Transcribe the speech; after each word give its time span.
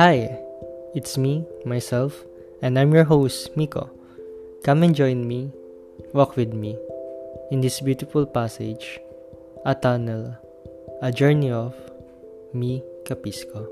Hi, 0.00 0.32
it's 0.96 1.20
me, 1.20 1.44
myself, 1.68 2.24
and 2.64 2.80
I'm 2.80 2.88
your 2.88 3.04
host, 3.04 3.52
Miko. 3.52 3.92
Come 4.64 4.80
and 4.80 4.96
join 4.96 5.28
me, 5.28 5.52
walk 6.16 6.40
with 6.40 6.56
me, 6.56 6.80
in 7.52 7.60
this 7.60 7.84
beautiful 7.84 8.24
passage, 8.24 8.96
a 9.68 9.76
tunnel, 9.76 10.40
a 11.04 11.12
journey 11.12 11.52
of 11.52 11.76
me, 12.56 12.80
Capisco. 13.04 13.68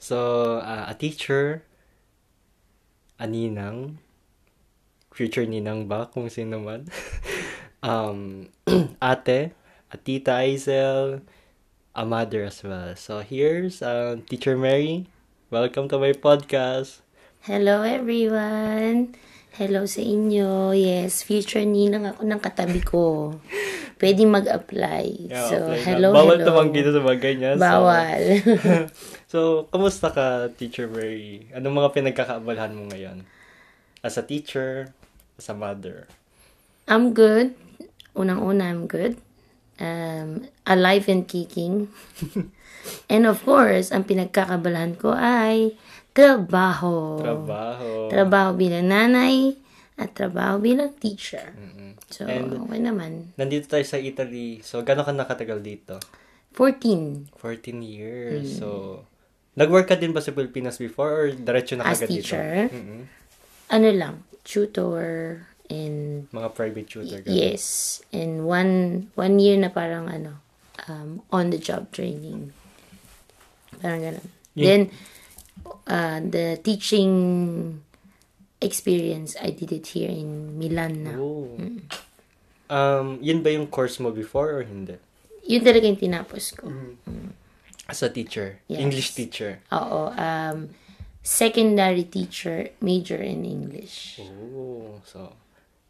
So, 0.00 0.64
uh, 0.64 0.88
a 0.88 0.96
teacher, 0.96 1.60
a 3.20 3.28
ninang, 3.28 4.00
future 5.12 5.44
ninang 5.44 5.84
ba, 5.84 6.08
kung 6.08 6.32
sino 6.32 6.56
man, 6.64 6.88
um, 7.84 8.48
ate, 9.04 9.52
a 9.92 9.96
tita 10.00 10.40
Aisel, 10.40 11.20
a 11.94 12.04
mother 12.06 12.44
as 12.44 12.62
well. 12.62 12.94
So 12.96 13.20
here's 13.20 13.82
um, 13.82 14.22
Teacher 14.22 14.56
Mary. 14.56 15.06
Welcome 15.50 15.88
to 15.90 15.98
my 15.98 16.12
podcast. 16.14 17.02
Hello 17.42 17.82
everyone! 17.82 19.16
Hello 19.50 19.82
sa 19.88 19.98
inyo. 19.98 20.70
Yes, 20.70 21.26
future 21.26 21.64
ninang 21.66 22.06
ako 22.06 22.22
ng 22.22 22.38
katabi 22.40 22.80
ko. 22.84 23.34
Pwede 24.00 24.24
mag-apply. 24.24 25.28
Yeah, 25.28 25.48
so, 25.50 25.56
apply 25.68 25.80
hello, 25.84 26.08
Bawal 26.14 26.38
hello. 26.40 26.46
tumanggi 26.48 26.80
na 26.80 26.90
sa 26.94 27.00
mga 27.02 27.18
ganyan. 27.20 27.56
so- 27.58 27.64
Bawal. 27.64 28.22
So, 29.30 29.38
kamusta 29.70 30.10
ka, 30.10 30.50
Teacher 30.50 30.90
Mary? 30.90 31.46
Anong 31.54 31.78
mga 31.78 31.90
pinagkakaabalahan 31.94 32.74
mo 32.74 32.90
ngayon? 32.90 33.22
As 34.02 34.18
a 34.18 34.26
teacher, 34.26 34.90
as 35.38 35.46
a 35.46 35.54
mother. 35.54 36.10
I'm 36.90 37.14
good. 37.14 37.54
Unang-una, 38.18 38.66
I'm 38.74 38.90
good. 38.90 39.22
Um, 39.80 40.44
alive 40.62 41.08
and 41.08 41.24
kicking. 41.24 41.88
and 43.12 43.24
of 43.24 43.40
course, 43.40 43.88
ang 43.88 44.04
pinagkakabalahan 44.04 44.94
ko 44.94 45.10
ay 45.10 45.72
trabaho. 46.12 47.16
Trabaho. 47.16 48.12
Trabaho 48.12 48.48
bilang 48.52 48.86
nanay 48.86 49.56
at 49.96 50.12
trabaho 50.12 50.60
bilang 50.60 50.92
teacher. 50.94 51.56
Mm-mm. 51.56 51.96
So, 52.08 52.24
And- 52.24 52.52
okay 52.60 52.76
naman. 52.78 53.32
Nandito 53.34 53.68
tayo 53.68 53.84
sa 53.84 53.96
Italy. 53.96 54.60
So, 54.60 54.80
gano'n 54.80 55.02
ka 55.02 55.12
nakatagal 55.12 55.60
dito? 55.60 55.96
14 56.52 57.30
14 57.32 57.78
Mm. 57.78 57.84
years. 57.86 58.58
So, 58.58 59.00
nag-work 59.54 59.86
ka 59.86 59.94
din 59.94 60.10
ba 60.10 60.20
sa 60.20 60.30
Pilipinas 60.30 60.76
before 60.76 61.10
or 61.10 61.26
diretso 61.30 61.72
na 61.72 61.86
As 61.86 61.98
kagad 61.98 62.08
teacher? 62.10 62.48
dito? 62.66 62.76
Mm-mm. 62.76 63.00
ano 63.70 63.88
lang, 63.94 64.14
tutor 64.42 65.46
and 65.70 66.26
Mga 66.28 66.48
private 66.52 66.86
tutor 66.90 67.22
ka. 67.22 67.30
yes, 67.30 68.02
and 68.10 68.44
one 68.44 69.06
one 69.14 69.38
year 69.38 69.54
na 69.54 69.70
parang 69.70 70.10
ano, 70.10 70.42
um, 70.90 71.22
on 71.30 71.48
the 71.48 71.58
job 71.58 71.88
training. 71.94 72.50
Parang 73.78 74.02
ganun. 74.02 74.26
Yun- 74.58 74.66
Then 74.66 74.80
uh, 75.86 76.18
the 76.20 76.58
teaching 76.60 77.12
experience, 78.60 79.38
I 79.40 79.50
did 79.54 79.72
it 79.72 79.86
here 79.88 80.10
in 80.10 80.58
Milan 80.58 80.94
na. 81.06 81.14
Oh. 81.16 81.54
Um, 82.70 83.18
yun 83.18 83.42
ba 83.42 83.50
yung 83.50 83.66
course 83.66 83.98
mo 83.98 84.10
before 84.10 84.52
or 84.52 84.62
hindi? 84.62 84.94
Yun 85.48 85.62
talaga 85.64 85.86
yung 85.88 85.98
tinapos 85.98 86.54
ko. 86.54 86.70
As 87.90 88.02
a 88.02 88.10
teacher. 88.10 88.62
Yes. 88.70 88.78
English 88.78 89.10
teacher. 89.18 89.58
Oo, 89.74 90.14
um, 90.14 90.70
secondary 91.18 92.06
teacher, 92.06 92.70
major 92.78 93.18
in 93.18 93.42
English. 93.42 94.20
Oh, 94.22 95.02
so, 95.02 95.34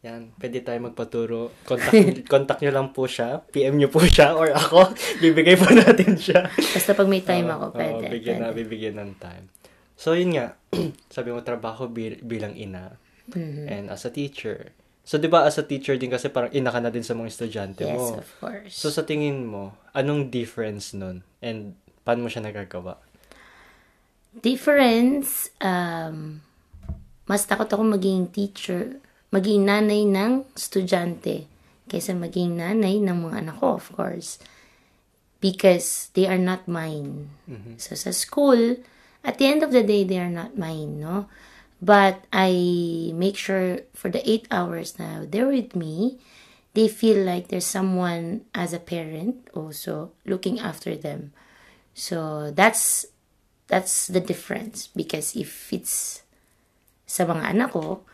yan. 0.01 0.33
Pwede 0.33 0.65
tayo 0.65 0.81
magpaturo. 0.81 1.53
Contact, 1.61 1.93
contact 2.33 2.59
nyo 2.61 2.73
lang 2.73 2.89
po 2.89 3.05
siya. 3.05 3.45
PM 3.45 3.77
nyo 3.77 3.85
po 3.87 4.01
siya 4.01 4.33
or 4.33 4.49
ako. 4.49 4.89
Bibigay 5.23 5.53
po 5.53 5.69
natin 5.69 6.17
siya. 6.17 6.49
Basta 6.49 6.91
pag 6.91 7.05
may 7.05 7.21
time 7.21 7.45
ako, 7.47 7.65
Oo, 7.69 7.77
pwede. 7.77 7.93
oo, 8.01 8.11
bigyan 8.11 8.37
na, 8.41 8.49
pwede. 8.49 8.57
bibigyan 8.65 8.95
ng 8.97 9.11
time. 9.21 9.45
So, 9.93 10.17
yun 10.17 10.33
nga. 10.33 10.57
sabi 11.13 11.29
mo, 11.29 11.45
trabaho 11.45 11.85
bil- 11.85 12.17
bilang 12.19 12.57
ina. 12.57 12.97
Mm-hmm. 13.29 13.65
And 13.69 13.85
as 13.87 14.01
a 14.03 14.09
teacher. 14.09 14.73
So, 15.05 15.21
di 15.21 15.29
ba 15.29 15.45
as 15.45 15.61
a 15.61 15.65
teacher 15.65 15.93
din 15.95 16.09
kasi 16.09 16.29
parang 16.29 16.49
ina 16.49 16.73
ka 16.73 16.81
na 16.81 16.89
din 16.89 17.05
sa 17.05 17.13
mga 17.13 17.29
estudyante 17.29 17.85
Yes, 17.85 17.93
mo. 17.93 18.17
of 18.17 18.29
course. 18.41 18.73
So, 18.73 18.89
sa 18.89 19.05
tingin 19.05 19.45
mo, 19.45 19.77
anong 19.93 20.29
difference 20.29 20.97
nun? 20.97 21.21
And 21.39 21.77
paano 22.01 22.25
mo 22.25 22.29
siya 22.29 22.41
nagagawa? 22.41 22.97
difference, 24.31 25.51
um, 25.59 26.39
mas 27.27 27.43
takot 27.43 27.67
ako 27.67 27.83
maging 27.83 28.31
teacher, 28.31 28.95
maging 29.31 29.67
nanay 29.67 30.03
ng 30.05 30.45
estudyante 30.53 31.47
kaysa 31.87 32.15
maging 32.15 32.59
nanay 32.59 32.99
ng 32.99 33.17
mga 33.27 33.47
anak 33.47 33.57
ko, 33.59 33.79
of 33.79 33.87
course. 33.95 34.39
Because 35.41 36.13
they 36.13 36.29
are 36.29 36.39
not 36.39 36.69
mine. 36.69 37.33
So, 37.81 37.97
sa 37.97 38.13
school, 38.13 38.77
at 39.25 39.41
the 39.41 39.49
end 39.49 39.65
of 39.65 39.73
the 39.73 39.81
day, 39.81 40.05
they 40.05 40.21
are 40.21 40.29
not 40.29 40.53
mine, 40.53 41.01
no? 41.01 41.25
But 41.81 42.29
I 42.29 43.09
make 43.17 43.35
sure 43.35 43.81
for 43.97 44.13
the 44.13 44.21
eight 44.21 44.45
hours 44.53 45.01
now 45.01 45.25
they're 45.25 45.49
with 45.49 45.73
me, 45.73 46.21
they 46.77 46.87
feel 46.87 47.25
like 47.25 47.49
there's 47.49 47.65
someone 47.65 48.45
as 48.53 48.71
a 48.71 48.79
parent 48.79 49.49
also 49.57 50.13
looking 50.23 50.61
after 50.61 50.93
them. 50.93 51.33
So 51.97 52.53
that's 52.53 53.09
that's 53.65 54.07
the 54.07 54.21
difference 54.21 54.93
because 54.93 55.33
if 55.33 55.73
it's 55.73 56.21
sa 57.09 57.25
mga 57.25 57.57
anak 57.57 57.73
ko, 57.73 58.05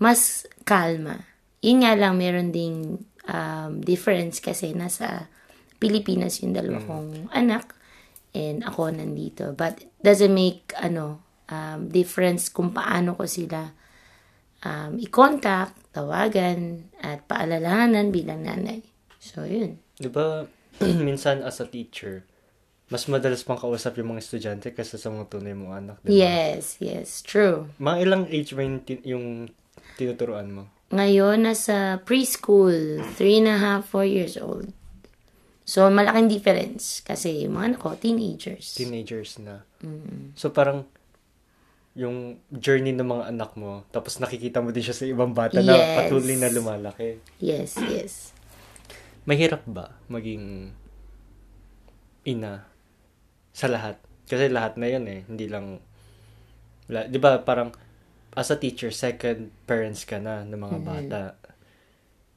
mas 0.00 0.48
kalma. 0.64 1.28
Yun 1.60 1.84
nga 1.84 1.92
lang, 1.92 2.16
meron 2.16 2.50
ding 2.50 3.04
um, 3.28 3.84
difference 3.84 4.40
kasi 4.40 4.72
nasa 4.72 5.28
Pilipinas 5.76 6.40
yung 6.40 6.56
dalawa 6.56 6.80
kong 6.84 7.28
anak 7.36 7.76
and 8.32 8.64
ako 8.64 8.88
nandito. 8.88 9.52
But 9.52 9.84
doesn't 10.00 10.32
make 10.32 10.72
ano 10.80 11.20
um, 11.52 11.92
difference 11.92 12.48
kung 12.48 12.72
paano 12.72 13.12
ko 13.12 13.28
sila 13.28 13.76
um, 14.64 14.96
i-contact, 15.00 15.92
tawagan, 15.92 16.88
at 17.00 17.24
paalalahanan 17.28 18.12
bilang 18.12 18.44
nanay. 18.44 18.84
So, 19.20 19.44
yun. 19.44 19.80
Di 19.96 20.08
ba, 20.08 20.48
minsan 21.06 21.44
as 21.44 21.60
a 21.60 21.68
teacher, 21.68 22.24
mas 22.90 23.06
madalas 23.06 23.46
pang 23.46 23.60
kausap 23.60 24.00
yung 24.00 24.16
mga 24.16 24.22
estudyante 24.24 24.68
kaysa 24.74 24.98
sa 24.98 25.12
mga 25.12 25.30
tunay 25.30 25.54
mong 25.54 25.74
anak. 25.76 25.96
Di 26.02 26.08
ba? 26.08 26.16
Yes, 26.16 26.80
yes, 26.82 27.22
true. 27.22 27.70
Mga 27.78 27.96
ilang 28.02 28.24
age 28.26 28.52
tin- 28.84 29.06
yung 29.06 29.52
tinuturuan 30.00 30.48
mo? 30.48 30.64
Ngayon, 30.90 31.44
nasa 31.44 32.00
preschool, 32.00 32.74
three 33.14 33.38
and 33.38 33.46
a 33.46 33.54
half, 33.54 33.86
four 33.86 34.02
years 34.02 34.34
old. 34.34 34.72
So, 35.62 35.86
malaking 35.86 36.26
difference. 36.26 36.98
Kasi 37.00 37.44
yung 37.44 37.54
mga 37.54 37.66
anak 37.68 37.80
ko, 37.80 37.94
teenagers. 37.94 38.74
Teenagers 38.74 39.38
na. 39.38 39.62
So, 40.34 40.50
parang 40.50 40.88
yung 41.92 42.38
journey 42.50 42.90
ng 42.90 43.04
mga 43.04 43.24
anak 43.28 43.54
mo, 43.54 43.86
tapos 43.88 44.18
nakikita 44.18 44.58
mo 44.58 44.70
din 44.70 44.80
siya 44.80 44.94
sa 44.94 45.04
ibang 45.04 45.30
bata 45.30 45.58
na 45.58 45.74
Yes. 45.74 45.94
patuloy 45.96 46.34
na 46.34 46.48
lumalaki. 46.48 47.18
yes, 47.38 47.78
yes. 47.84 48.12
Mahirap 49.22 49.62
ba 49.66 49.94
maging 50.06 50.74
ina 52.24 52.66
sa 53.52 53.66
lahat? 53.66 53.98
Kasi 54.24 54.46
lahat 54.48 54.74
na 54.74 54.86
yun 54.86 55.04
eh. 55.06 55.20
Hindi 55.24 55.46
lang... 55.46 55.78
la- 56.86 57.06
Di 57.06 57.18
ba 57.18 57.38
parang 57.38 57.70
as 58.36 58.50
a 58.50 58.56
teacher, 58.56 58.90
second 58.90 59.50
parents 59.66 60.06
ka 60.06 60.18
na 60.22 60.46
ng 60.46 60.60
mga 60.60 60.78
bata. 60.82 61.22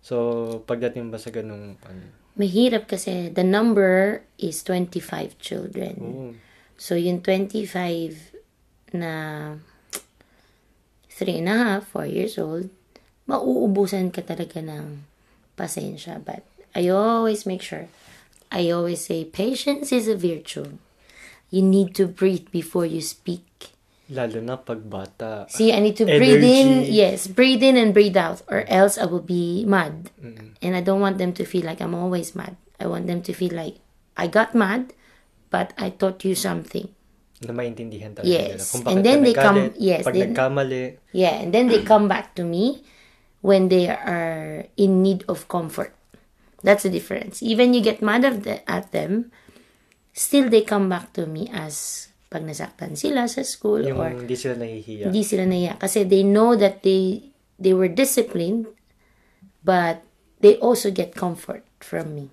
So, 0.04 0.62
pagdating 0.68 1.14
ba 1.14 1.18
sa 1.22 1.32
ganung... 1.32 1.80
Ano, 1.86 2.02
Mahirap 2.34 2.90
kasi 2.90 3.30
the 3.30 3.46
number 3.46 4.26
is 4.42 4.66
25 4.66 5.38
children. 5.38 5.94
oh, 6.02 6.34
So, 6.82 6.98
yung 6.98 7.22
25 7.22 8.34
na 8.98 9.14
three 11.14 11.38
and 11.38 11.50
a 11.50 11.56
half, 11.56 11.88
four 11.94 12.10
years 12.10 12.42
old, 12.42 12.74
mauubusan 13.30 14.10
ka 14.10 14.26
talaga 14.26 14.60
ng 14.60 15.06
pasensya. 15.54 16.20
But 16.20 16.42
I 16.74 16.90
always 16.90 17.46
make 17.46 17.62
sure, 17.62 17.88
I 18.50 18.74
always 18.74 19.06
say, 19.06 19.24
patience 19.24 19.94
is 19.94 20.10
a 20.10 20.18
virtue. 20.18 20.82
You 21.54 21.62
need 21.62 21.94
to 22.02 22.10
breathe 22.10 22.50
before 22.50 22.90
you 22.90 23.02
speak. 23.02 23.73
Lalo 24.14 24.40
na 24.40 24.62
pag 24.62 24.86
bata. 24.86 25.50
See, 25.50 25.74
I 25.74 25.82
need 25.82 25.98
to 25.98 26.06
breathe 26.06 26.46
in. 26.46 26.86
Yes, 26.86 27.26
breathe 27.26 27.66
in 27.66 27.76
and 27.76 27.92
breathe 27.92 28.16
out, 28.16 28.46
or 28.48 28.64
else 28.70 29.02
I 29.02 29.10
will 29.10 29.26
be 29.26 29.66
mad. 29.66 30.14
Mm-hmm. 30.22 30.62
And 30.62 30.72
I 30.78 30.82
don't 30.86 31.02
want 31.02 31.18
them 31.18 31.34
to 31.36 31.44
feel 31.44 31.66
like 31.66 31.82
I'm 31.82 31.98
always 31.98 32.38
mad. 32.38 32.56
I 32.78 32.86
want 32.86 33.10
them 33.10 33.26
to 33.26 33.34
feel 33.34 33.52
like 33.52 33.82
I 34.14 34.30
got 34.30 34.54
mad, 34.54 34.94
but 35.50 35.74
I 35.82 35.90
taught 35.90 36.22
you 36.24 36.38
something. 36.38 36.88
Na 37.44 37.52
maintindihan 37.52 38.14
talaga 38.16 38.30
Yes. 38.30 38.48
nila. 38.56 38.64
Kung 38.72 38.84
And 38.88 39.00
then 39.04 39.18
they 39.26 39.34
come- 39.36 39.74
yes, 39.76 40.06
Pag 40.06 40.16
then- 40.16 40.32
nagkamali. 40.32 40.84
Yeah, 41.12 41.42
and 41.44 41.50
then 41.52 41.68
they 41.68 41.82
come 41.84 42.08
back 42.08 42.38
to 42.38 42.46
me 42.46 42.86
when 43.44 43.68
they 43.68 43.90
are 43.92 44.70
in 44.78 45.02
need 45.04 45.26
of 45.28 45.50
comfort. 45.52 45.92
That's 46.64 46.88
the 46.88 46.94
difference. 46.94 47.44
Even 47.44 47.76
you 47.76 47.84
get 47.84 48.00
mad 48.00 48.24
at 48.24 48.88
them, 48.96 49.36
still 50.16 50.48
they 50.48 50.64
come 50.64 50.88
back 50.88 51.12
to 51.20 51.28
me 51.28 51.52
as 51.52 52.08
pag 52.34 52.42
nasaktan 52.42 52.98
sila 52.98 53.30
sa 53.30 53.46
school 53.46 53.86
Yung 53.86 54.02
or 54.02 54.10
hindi 54.10 54.34
sila 54.34 54.58
nahihiya. 54.58 55.14
hindi 55.14 55.22
sila 55.22 55.46
naiyak. 55.46 55.78
Kasi 55.78 56.02
they 56.02 56.26
know 56.26 56.58
that 56.58 56.82
they 56.82 57.30
they 57.62 57.78
were 57.78 57.88
disciplined, 57.88 58.66
but 59.62 60.02
they 60.42 60.58
also 60.58 60.90
get 60.90 61.14
comfort 61.14 61.62
from 61.78 62.18
me. 62.18 62.26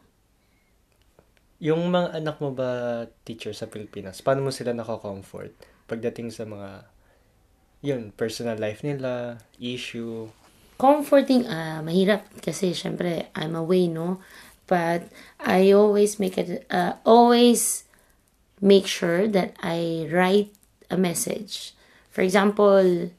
Yung 1.61 1.93
mga 1.93 2.17
anak 2.17 2.41
mo 2.41 2.57
ba, 2.57 3.05
teacher 3.29 3.53
sa 3.53 3.69
Pilipinas, 3.69 4.25
paano 4.25 4.49
mo 4.49 4.51
sila 4.51 4.73
nako-comfort 4.73 5.53
pagdating 5.85 6.33
sa 6.33 6.49
mga, 6.49 6.89
yun, 7.85 8.09
personal 8.17 8.57
life 8.57 8.81
nila, 8.81 9.37
issue, 9.61 10.33
Comforting, 10.81 11.45
ah, 11.45 11.85
mahirap 11.85 12.25
kasi 12.41 12.73
syempre 12.73 13.29
I'm 13.37 13.53
away, 13.53 13.85
no? 13.85 14.17
But 14.65 15.13
I 15.37 15.77
always 15.77 16.17
make 16.17 16.41
it, 16.41 16.65
uh, 16.73 16.97
always 17.05 17.85
make 18.61 18.87
sure 18.87 19.27
that 19.29 19.57
I 19.63 20.09
write 20.13 20.53
a 20.91 20.97
message. 20.97 21.75
For 22.11 22.23
example, 22.23 23.11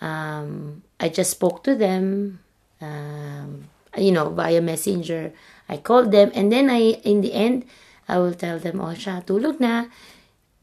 um, 0.00 0.82
I 0.98 1.08
just 1.08 1.30
spoke 1.30 1.62
to 1.64 1.74
them, 1.74 2.40
um, 2.80 3.68
you 3.96 4.12
know, 4.12 4.30
via 4.30 4.60
messenger. 4.60 5.32
I 5.68 5.76
called 5.78 6.10
them 6.12 6.32
and 6.34 6.50
then 6.50 6.70
I, 6.70 7.00
in 7.06 7.20
the 7.20 7.32
end, 7.32 7.64
I 8.08 8.18
will 8.18 8.34
tell 8.34 8.58
them, 8.58 8.80
oh 8.80 8.94
siya, 8.94 9.24
tulog 9.24 9.60
na. 9.60 9.86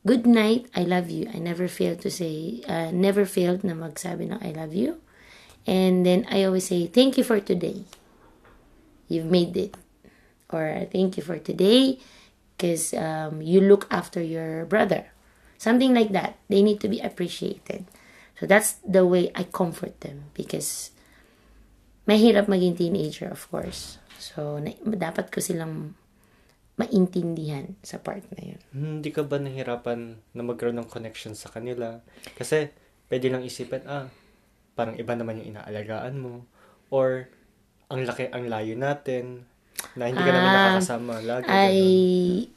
Good 0.05 0.25
night, 0.25 0.67
I 0.75 0.83
love 0.83 1.09
you. 1.09 1.27
I 1.33 1.39
never 1.39 1.67
failed 1.67 1.99
to 2.01 2.11
say, 2.11 2.63
uh, 2.67 2.91
never 2.91 3.25
failed 3.25 3.63
na 3.63 3.73
magsabi 3.75 4.31
ng 4.31 4.39
I 4.39 4.55
love 4.55 4.71
you. 4.73 4.99
And 5.67 6.05
then 6.05 6.25
I 6.31 6.43
always 6.43 6.67
say, 6.67 6.87
thank 6.87 7.17
you 7.17 7.23
for 7.23 7.39
today. 7.39 7.83
You've 9.07 9.27
made 9.27 9.55
it. 9.57 9.75
Or 10.47 10.87
thank 10.91 11.17
you 11.17 11.23
for 11.23 11.39
today 11.39 11.99
because 12.57 12.97
um, 12.97 13.45
you 13.45 13.61
look 13.61 13.85
after 13.93 14.17
your 14.17 14.65
brother. 14.65 15.13
Something 15.61 15.93
like 15.93 16.09
that. 16.17 16.41
They 16.49 16.65
need 16.65 16.81
to 16.81 16.89
be 16.89 16.97
appreciated. 16.99 17.85
So 18.41 18.49
that's 18.49 18.81
the 18.81 19.05
way 19.05 19.29
I 19.37 19.45
comfort 19.45 20.01
them 20.01 20.33
because 20.33 20.89
mahirap 22.09 22.49
maging 22.49 22.77
teenager, 22.77 23.29
of 23.29 23.45
course. 23.53 24.01
So, 24.17 24.57
na- 24.57 24.77
dapat 24.81 25.29
ko 25.29 25.37
silang 25.37 25.93
maintindihan 26.77 27.73
sa 27.81 27.97
part 27.97 28.21
na 28.37 28.53
yun. 28.53 28.61
hindi 28.69 29.09
ka 29.09 29.25
ba 29.25 29.41
nahirapan 29.41 30.21
na 30.33 30.41
magkaroon 30.45 30.77
ng 30.81 30.89
connection 30.89 31.33
sa 31.33 31.49
kanila? 31.49 32.01
Kasi, 32.37 32.69
pwede 33.09 33.33
lang 33.33 33.41
isipin, 33.41 33.81
ah, 33.89 34.09
parang 34.77 34.93
iba 34.93 35.13
naman 35.17 35.41
yung 35.41 35.57
inaalagaan 35.57 36.15
mo. 36.21 36.45
Or, 36.93 37.29
ang 37.89 38.05
laki, 38.05 38.29
ang 38.29 38.45
layo 38.45 38.77
natin, 38.77 39.49
na 39.97 40.09
hindi 40.09 40.21
ka 40.21 40.31
naman 40.31 40.47
Ah, 40.47 40.55
nakakasama 40.55 41.13
lagi. 41.21 41.47
I 41.47 41.53
ganun. 41.53 42.55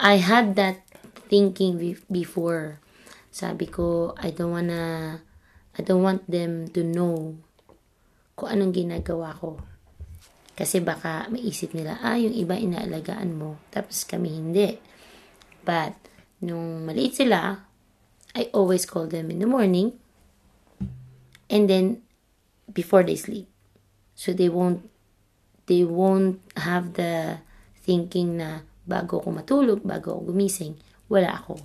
I 0.00 0.14
had 0.16 0.46
that 0.56 0.80
thinking 1.28 1.76
be- 1.76 2.06
before. 2.08 2.80
Sabi 3.28 3.68
ko, 3.68 4.14
I 4.16 4.32
don't 4.32 4.54
wanna 4.54 5.18
I 5.74 5.80
don't 5.82 6.06
want 6.06 6.24
them 6.30 6.70
to 6.72 6.80
know 6.86 7.34
kung 8.38 8.50
anong 8.50 8.74
ginagawa 8.74 9.34
ko. 9.34 9.58
Kasi 10.54 10.78
baka 10.78 11.26
maisip 11.34 11.74
nila, 11.74 11.98
ah, 11.98 12.14
yung 12.14 12.30
iba 12.30 12.54
inaalagaan 12.54 13.34
mo, 13.34 13.58
tapos 13.74 14.06
kami 14.06 14.38
hindi. 14.38 14.78
But, 15.66 15.98
nung 16.38 16.86
maliit 16.86 17.18
sila, 17.18 17.58
I 18.38 18.54
always 18.54 18.86
call 18.86 19.10
them 19.10 19.34
in 19.34 19.42
the 19.42 19.50
morning, 19.50 19.98
and 21.50 21.66
then, 21.66 22.06
before 22.70 23.02
they 23.02 23.18
sleep. 23.18 23.50
So, 24.14 24.30
they 24.30 24.46
won't 24.46 24.86
they 25.66 25.84
won't 25.84 26.40
have 26.56 26.94
the 26.94 27.40
thinking 27.84 28.40
na 28.40 28.64
bago 28.84 29.20
ako 29.20 29.28
matulog, 29.32 29.80
bago 29.84 30.16
ako 30.16 30.32
gumising, 30.32 30.76
wala 31.08 31.40
ako. 31.40 31.60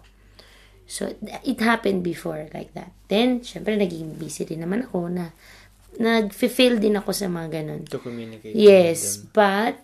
So, 0.89 1.05
it 1.21 1.61
happened 1.61 2.01
before 2.01 2.49
like 2.49 2.73
that. 2.73 2.91
Then, 3.07 3.45
syempre, 3.45 3.77
naging 3.77 4.17
busy 4.17 4.41
din 4.41 4.65
naman 4.65 4.89
ako 4.89 5.05
na 5.05 5.29
nag-fail 6.01 6.81
din 6.81 6.97
ako 6.97 7.13
sa 7.13 7.29
mga 7.29 7.61
ganun. 7.61 7.81
to 7.85 8.01
communicate. 8.01 8.57
Yes, 8.57 9.21
with 9.21 9.29
them. 9.29 9.37
but 9.37 9.75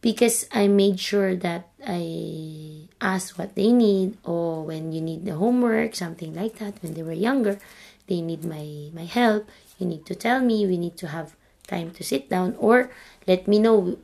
because 0.00 0.48
I 0.52 0.68
made 0.68 0.96
sure 1.00 1.36
that 1.36 1.68
I 1.84 2.88
asked 3.00 3.36
what 3.36 3.56
they 3.56 3.72
need 3.72 4.16
or 4.24 4.64
when 4.64 4.92
you 4.92 5.00
need 5.00 5.24
the 5.24 5.36
homework, 5.36 5.96
something 5.96 6.32
like 6.32 6.60
that, 6.64 6.80
when 6.80 6.94
they 6.94 7.04
were 7.04 7.16
younger, 7.16 7.60
they 8.08 8.20
need 8.20 8.44
my 8.44 8.88
my 8.96 9.04
help, 9.04 9.48
you 9.76 9.84
need 9.84 10.04
to 10.08 10.14
tell 10.16 10.40
me, 10.40 10.64
we 10.64 10.76
need 10.76 10.96
to 11.00 11.08
have 11.08 11.36
time 11.70 11.94
to 11.94 12.02
sit 12.02 12.26
down 12.26 12.58
or 12.58 12.90
let 13.30 13.46
me 13.46 13.62
know 13.62 13.94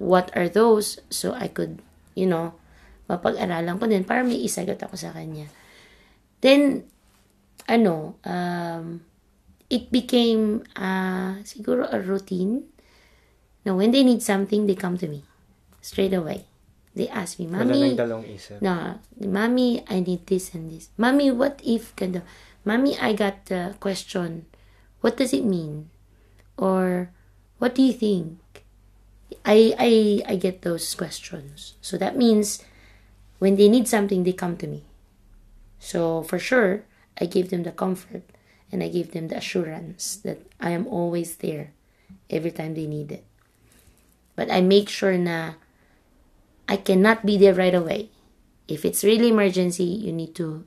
what 0.00 0.32
are 0.32 0.48
those 0.48 0.96
so 1.12 1.36
I 1.36 1.52
could, 1.52 1.84
you 2.16 2.24
know, 2.24 2.56
mapag-aralan 3.12 3.76
ko 3.76 3.84
din 3.84 4.08
para 4.08 4.24
may 4.24 4.40
isagot 4.40 4.80
ako 4.80 4.96
sa 4.96 5.12
kanya. 5.12 5.52
Then, 6.40 6.88
ano, 7.68 8.16
um, 8.24 9.04
it 9.68 9.92
became 9.92 10.64
uh, 10.74 11.44
siguro 11.44 11.84
a 11.92 12.00
routine. 12.00 12.66
Now, 13.62 13.78
when 13.78 13.92
they 13.92 14.02
need 14.02 14.24
something, 14.24 14.66
they 14.66 14.74
come 14.74 14.98
to 14.98 15.06
me 15.06 15.22
straight 15.84 16.16
away. 16.16 16.48
They 16.92 17.08
ask 17.08 17.38
me, 17.38 17.48
isip. 18.26 18.60
no, 18.60 19.00
Mommy, 19.16 19.80
I 19.88 20.00
need 20.00 20.26
this 20.26 20.52
and 20.52 20.68
this. 20.68 20.92
Mommy, 20.98 21.30
what 21.30 21.60
if, 21.64 21.96
ganda, 21.96 22.20
Mommy, 22.64 22.98
I 23.00 23.16
got 23.16 23.48
a 23.50 23.74
question. 23.80 24.44
What 25.00 25.16
does 25.16 25.32
it 25.32 25.44
mean? 25.44 25.88
Or, 26.62 27.10
what 27.58 27.74
do 27.74 27.82
you 27.82 27.92
think? 27.92 28.38
I, 29.42 29.74
I, 29.74 29.90
I 30.30 30.36
get 30.36 30.62
those 30.62 30.94
questions. 30.94 31.74
So 31.82 31.98
that 31.98 32.14
means 32.14 32.62
when 33.42 33.56
they 33.58 33.66
need 33.68 33.88
something, 33.90 34.22
they 34.22 34.32
come 34.32 34.54
to 34.62 34.68
me. 34.70 34.86
So 35.82 36.22
for 36.22 36.38
sure, 36.38 36.86
I 37.18 37.26
give 37.26 37.50
them 37.50 37.64
the 37.66 37.74
comfort 37.74 38.22
and 38.70 38.78
I 38.78 38.88
give 38.88 39.10
them 39.10 39.26
the 39.26 39.42
assurance 39.42 40.14
that 40.22 40.46
I 40.60 40.70
am 40.70 40.86
always 40.86 41.42
there 41.42 41.74
every 42.30 42.52
time 42.54 42.78
they 42.78 42.86
need 42.86 43.10
it. 43.10 43.26
But 44.36 44.46
I 44.46 44.62
make 44.62 44.88
sure 44.88 45.18
na 45.18 45.58
I 46.68 46.78
cannot 46.78 47.26
be 47.26 47.36
there 47.36 47.58
right 47.58 47.74
away. 47.74 48.14
If 48.68 48.86
it's 48.86 49.02
really 49.02 49.34
emergency, 49.34 49.84
you 50.06 50.12
need 50.12 50.38
to 50.38 50.64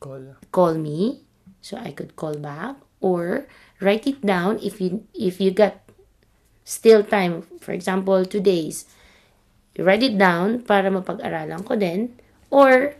Call. 0.00 0.40
call 0.50 0.74
me 0.74 1.20
so 1.60 1.76
I 1.76 1.92
could 1.92 2.16
call 2.16 2.34
back 2.40 2.76
or 3.04 3.46
write 3.80 4.06
it 4.06 4.22
down 4.22 4.58
if 4.62 4.80
you 4.80 5.06
if 5.14 5.40
you 5.40 5.50
got 5.50 5.80
still 6.62 7.02
time. 7.02 7.46
For 7.60 7.72
example 7.72 8.24
two 8.24 8.42
days. 8.42 8.86
You 9.74 9.82
write 9.82 10.06
it 10.06 10.14
down 10.14 10.62
para 10.62 10.86
mapag-aralan 10.86 11.66
ko 11.66 11.74
din. 11.74 12.14
Or 12.54 12.94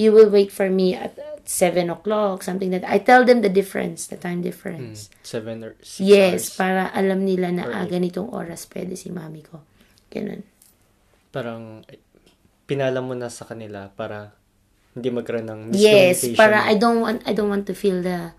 you 0.00 0.16
will 0.16 0.32
wait 0.32 0.48
for 0.48 0.72
me 0.72 0.96
at 0.96 1.12
7 1.44 1.90
o'clock 1.90 2.46
something 2.46 2.70
that 2.70 2.86
I 2.86 3.02
tell 3.02 3.26
them 3.26 3.42
the 3.42 3.50
difference 3.50 4.06
the 4.06 4.16
time 4.16 4.40
difference. 4.40 5.10
Seven 5.26 5.66
or 5.66 5.74
six 5.82 6.00
yes 6.00 6.54
hours. 6.54 6.56
para 6.56 6.82
alam 6.94 7.26
nila 7.26 7.50
na 7.50 7.66
Or 7.66 7.74
ah, 7.74 7.86
ganitong 7.90 8.30
oras 8.30 8.70
pwede 8.70 8.94
si 8.94 9.10
mami 9.10 9.42
ko. 9.42 9.60
Ganun. 10.08 10.46
Parang, 11.34 11.82
pinalam 12.70 13.02
mo 13.02 13.18
na 13.18 13.26
sa 13.30 13.50
kanila 13.50 13.90
para 13.90 14.30
hindi 14.94 15.10
magkaroon 15.10 15.46
ng 15.46 15.60
yes 15.74 16.22
miscommunication. 16.22 16.38
para 16.38 16.58
I 16.70 16.74
don't 16.78 17.02
want 17.02 17.18
I 17.26 17.34
don't 17.34 17.50
want 17.50 17.66
to 17.66 17.74
feel 17.74 17.98
the 17.98 18.30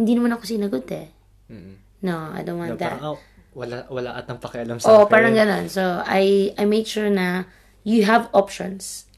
hindi 0.00 0.16
naman 0.16 0.32
ako 0.32 0.44
sinagot 0.48 0.88
eh 0.96 1.08
Mm. 1.50 1.74
no 2.06 2.30
I 2.32 2.40
don't 2.40 2.56
want 2.62 2.72
Na 2.72 2.80
that 2.80 2.94
parang, 2.96 3.04
oh, 3.14 3.18
wala, 3.52 3.82
wala 3.90 4.10
at 4.14 4.30
ng 4.30 4.38
pakialam 4.38 4.78
sa 4.78 4.86
Oh, 4.86 5.02
akin. 5.04 5.10
parang 5.10 5.34
ganun. 5.34 5.66
So, 5.66 5.82
I, 6.06 6.54
I 6.54 6.62
made 6.64 6.86
sure 6.86 7.10
na 7.10 7.50
you 7.82 8.06
have 8.06 8.30
options. 8.30 9.10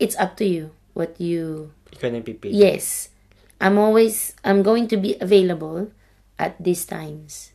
It's 0.00 0.16
up 0.16 0.40
to 0.40 0.48
you 0.48 0.72
what 0.96 1.20
you... 1.20 1.76
Ikaw 1.92 2.08
na 2.08 2.24
pipili. 2.24 2.56
Yes. 2.56 3.12
I'm 3.60 3.76
always... 3.76 4.32
I'm 4.40 4.64
going 4.64 4.88
to 4.88 4.96
be 4.96 5.20
available 5.20 5.92
at 6.40 6.56
these 6.56 6.88
times. 6.88 7.52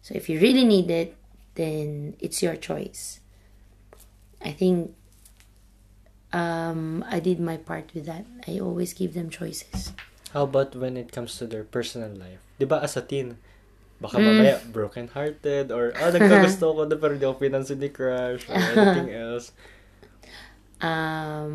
So, 0.00 0.16
if 0.16 0.32
you 0.32 0.40
really 0.40 0.64
need 0.64 0.88
it, 0.88 1.12
then 1.60 2.16
it's 2.16 2.40
your 2.40 2.56
choice. 2.56 3.20
I 4.40 4.56
think 4.56 4.96
um, 6.32 7.04
I 7.04 7.20
did 7.20 7.36
my 7.40 7.60
part 7.60 7.92
with 7.92 8.06
that. 8.08 8.24
I 8.48 8.56
always 8.58 8.96
give 8.96 9.12
them 9.12 9.28
choices. 9.28 9.92
How 10.32 10.44
about 10.44 10.72
when 10.74 10.96
it 10.96 11.12
comes 11.12 11.36
to 11.38 11.44
their 11.44 11.62
personal 11.62 12.08
life? 12.10 12.40
Di 12.56 12.64
ba 12.64 12.80
as 12.80 12.96
a 12.96 13.04
teen, 13.04 13.36
baka 13.98 14.16
Mm. 14.16 14.24
mamaya 14.24 14.56
broken-hearted 14.66 15.68
or, 15.70 15.92
ah, 15.94 16.08
nagkagusto 16.08 16.72
ko 16.72 16.82
na 16.84 16.96
pero 16.96 17.14
di 17.14 17.22
ako 17.22 17.36
pinansin 17.38 17.78
ni 17.78 17.88
crush 17.88 18.48
or 18.48 18.56
anything 18.72 19.12
else. 19.12 19.52
Um, 20.80 21.54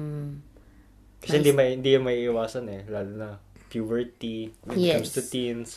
Kasi 1.20 1.42
hindi, 1.42 1.52
may, 1.52 1.76
hindi 1.76 1.98
may 1.98 2.24
iwasan 2.24 2.70
eh. 2.70 2.82
Lalo 2.88 3.12
na 3.12 3.30
puberty, 3.68 4.54
when 4.64 4.80
it 4.80 4.96
comes 4.96 5.12
Yes. 5.12 5.18
to 5.18 5.22
teens. 5.22 5.70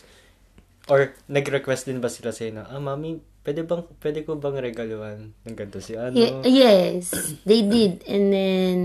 Or 0.86 1.10
nag-request 1.26 1.86
din 1.86 1.98
ba 1.98 2.06
sila 2.06 2.30
sa'yo 2.30 2.54
na, 2.54 2.64
ah, 2.66 2.78
mami, 2.78 3.18
pwede, 3.42 3.66
bang, 3.66 3.82
pwede 3.98 4.18
ko 4.22 4.36
bang 4.36 4.58
regaluhan 4.60 5.32
ng 5.42 5.56
ganito 5.56 5.80
si 5.80 5.96
ano? 5.96 6.14
Ye- 6.14 6.38
yes, 6.46 7.10
they 7.42 7.62
did. 7.62 8.04
And 8.06 8.30
then, 8.30 8.78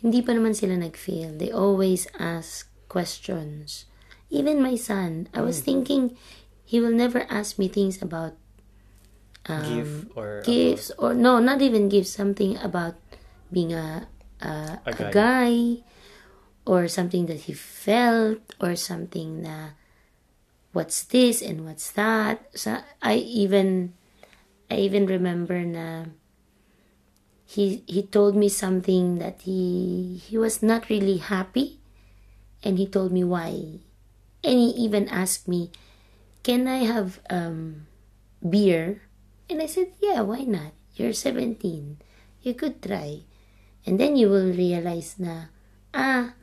hindi 0.00 0.22
pa 0.22 0.34
naman 0.34 0.54
sila 0.54 0.74
nag-fail. 0.74 1.38
They 1.38 1.50
always 1.50 2.10
ask 2.18 2.67
questions. 2.88 3.84
Even 4.28 4.60
my 4.60 4.76
son, 4.76 5.28
I 5.32 5.40
was 5.40 5.60
thinking 5.60 6.16
he 6.64 6.80
will 6.80 6.92
never 6.92 7.24
ask 7.30 7.56
me 7.58 7.68
things 7.68 8.02
about 8.02 8.36
um, 9.48 9.64
Gift 9.64 10.16
or 10.16 10.42
gifts 10.44 10.92
or 10.98 11.14
no, 11.14 11.38
not 11.38 11.62
even 11.62 11.88
gifts. 11.88 12.10
Something 12.12 12.58
about 12.60 12.96
being 13.52 13.72
a 13.72 14.08
a, 14.40 14.80
A 14.84 14.90
a 14.90 14.92
guy. 14.92 15.10
guy. 15.12 15.54
or 16.68 16.84
something 16.84 17.24
that 17.32 17.48
he 17.48 17.56
felt 17.56 18.44
or 18.60 18.76
something 18.76 19.40
na 19.40 19.72
what's 20.76 21.00
this 21.08 21.40
and 21.40 21.64
what's 21.64 21.88
that. 21.96 22.44
So 22.52 22.84
I 23.00 23.16
even 23.24 23.96
I 24.68 24.76
even 24.84 25.08
remember 25.08 25.64
na 25.64 26.12
he 27.48 27.80
he 27.88 28.04
told 28.04 28.36
me 28.36 28.52
something 28.52 29.16
that 29.16 29.48
he 29.48 30.20
he 30.20 30.36
was 30.36 30.60
not 30.60 30.92
really 30.92 31.24
happy 31.24 31.80
and 32.62 32.78
he 32.78 32.86
told 32.86 33.12
me 33.12 33.22
why. 33.24 33.82
And 34.44 34.56
he 34.58 34.70
even 34.78 35.08
asked 35.08 35.48
me 35.48 35.70
can 36.46 36.66
i 36.70 36.86
have 36.86 37.20
um 37.28 37.86
beer? 38.40 39.02
And 39.50 39.60
i 39.60 39.66
said 39.66 39.92
yeah 40.00 40.22
why 40.22 40.46
not? 40.46 40.72
You're 40.94 41.14
17 41.14 41.58
you 42.42 42.54
could 42.54 42.82
try. 42.82 43.22
And 43.86 43.98
then 43.98 44.16
you 44.16 44.28
will 44.28 44.52
realize 44.52 45.16
na 45.18 45.50
ah 45.92 46.38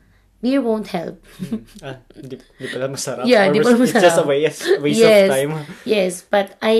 beer 0.45 0.61
won't 0.61 0.93
help. 0.93 1.17
Ah, 1.85 2.01
hindi, 2.13 2.37
hindi 2.57 2.67
pala 2.69 2.87
masarap. 2.89 3.25
Yeah, 3.25 3.49
Or 3.49 3.53
di 3.53 3.59
pala 3.65 3.81
It's 3.81 3.97
just 3.97 4.21
a 4.21 4.25
waste, 4.25 4.61
waste 4.81 5.01
yes, 5.01 5.25
of 5.25 5.33
time. 5.33 5.51
Yes, 5.85 6.13
but 6.21 6.57
I 6.61 6.77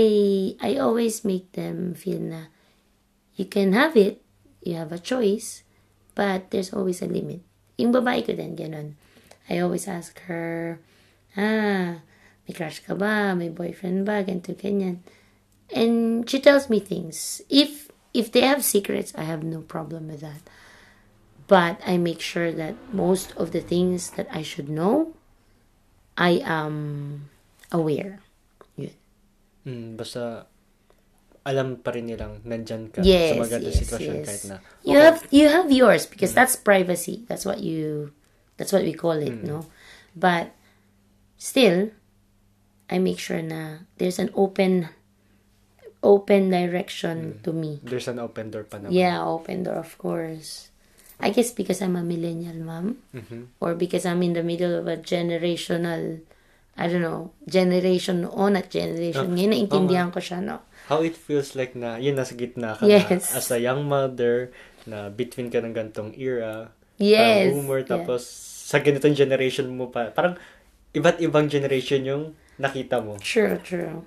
I 0.62 0.77
always 0.77 1.25
make 1.25 1.54
them 1.58 1.98
feel 1.98 2.22
na 2.22 2.54
you 3.36 3.46
can 3.50 3.74
have 3.74 3.98
it, 3.98 4.24
you 4.63 4.77
have 4.80 4.94
a 4.94 5.01
choice, 5.01 5.65
but 6.15 6.50
there's 6.54 6.72
always 6.72 7.01
a 7.01 7.10
limit. 7.10 7.44
Yung 7.75 7.92
babae 7.92 8.24
ko 8.24 8.32
din, 8.34 8.56
ganun. 8.56 8.96
I 9.49 9.59
always 9.59 9.87
ask 9.87 10.19
her, 10.25 10.79
ah, 11.37 12.01
may 12.47 12.53
crush 12.53 12.81
ka 12.81 12.95
ba? 12.95 13.35
May 13.37 13.49
boyfriend 13.49 14.05
ba? 14.05 14.23
Ganito, 14.25 14.57
ganyan. 14.57 15.05
And 15.73 16.23
she 16.29 16.39
tells 16.39 16.69
me 16.69 16.79
things. 16.79 17.41
If 17.49 17.89
if 18.13 18.31
they 18.31 18.41
have 18.41 18.63
secrets, 18.63 19.11
I 19.17 19.23
have 19.27 19.43
no 19.43 19.61
problem 19.61 20.07
with 20.07 20.21
that. 20.21 20.41
But 21.47 21.77
I 21.85 21.97
make 21.97 22.21
sure 22.21 22.51
that 22.51 22.73
most 22.89 23.33
of 23.37 23.51
the 23.51 23.61
things 23.61 24.17
that 24.17 24.25
I 24.33 24.41
should 24.41 24.69
know, 24.69 25.13
I 26.17 26.41
am 26.41 27.29
aware. 27.71 28.25
Yun. 28.77 28.95
Mm, 29.67 29.89
basta 29.97 30.49
alam 31.45 31.77
pa 31.77 31.93
rin 31.93 32.09
nilang 32.09 32.41
nandyan 32.41 32.89
ka 32.89 33.05
Yes, 33.05 33.37
sa 33.37 33.45
magandang 33.45 33.69
yes, 33.69 33.81
sitwasyon 33.85 34.15
yes. 34.17 34.25
kahit 34.25 34.43
na. 34.49 34.57
You 34.81 34.97
have 34.97 35.21
you 35.29 35.45
have 35.45 35.69
yours 35.69 36.09
because 36.09 36.33
that's 36.33 36.57
privacy. 36.57 37.21
That's 37.29 37.45
what 37.45 37.61
you 37.61 38.09
that's 38.57 38.71
what 38.71 38.83
we 38.83 38.93
call 38.93 39.17
it, 39.19 39.43
no? 39.43 39.65
But 40.15 40.51
still 41.38 41.91
I 42.89 43.00
make 43.00 43.19
sure 43.19 43.41
na 43.41 43.85
there's 43.97 44.19
an 44.19 44.29
open 44.35 44.89
open 46.05 46.50
direction 46.53 47.39
to 47.43 47.51
me. 47.51 47.81
There's 47.81 48.07
an 48.07 48.19
open 48.21 48.51
door 48.53 48.63
pa 48.63 48.77
naman. 48.77 48.93
Yeah, 48.93 49.25
open 49.25 49.65
door 49.65 49.81
of 49.81 49.97
course. 49.97 50.69
I 51.17 51.31
guess 51.31 51.55
because 51.55 51.79
I'm 51.81 51.95
a 51.95 52.03
millennial 52.03 52.59
mom 52.59 53.00
or 53.63 53.74
because 53.74 54.05
I'm 54.05 54.19
in 54.21 54.35
the 54.35 54.43
middle 54.43 54.75
of 54.75 54.85
a 54.88 54.97
generational 55.00 56.19
I 56.75 56.91
don't 56.91 57.01
know, 57.01 57.31
generation 57.47 58.27
on 58.27 58.59
at 58.59 58.67
generation. 58.67 59.31
Ngayon, 59.31 59.55
naintindihan 59.55 60.12
ko 60.12 60.19
siya, 60.19 60.43
no? 60.43 60.59
How 60.91 61.00
it 61.07 61.15
feels 61.15 61.55
like 61.55 61.71
na 61.71 61.95
yun 61.95 62.19
nasa 62.19 62.35
gitna 62.35 62.75
ka 62.75 62.83
Yes. 62.83 63.31
na 63.31 63.39
as 63.39 63.47
a 63.47 63.63
young 63.63 63.88
mother 63.88 64.51
na 64.83 65.07
between 65.07 65.47
ka 65.47 65.63
ng 65.63 65.71
gantong 65.71 66.12
era. 66.19 66.75
Yes, 66.97 67.51
parang 67.51 67.55
boomer, 67.59 67.81
yeah. 67.83 67.91
tapos 67.91 68.21
sa 68.65 68.81
ganitong 68.81 69.15
generation 69.15 69.67
mo 69.69 69.91
pa. 69.91 70.09
Parang 70.15 70.39
iba't 70.95 71.19
ibang 71.19 71.51
generation 71.51 72.01
yung 72.07 72.23
nakita 72.57 73.03
mo. 73.03 73.19
True, 73.19 73.59
true. 73.61 74.01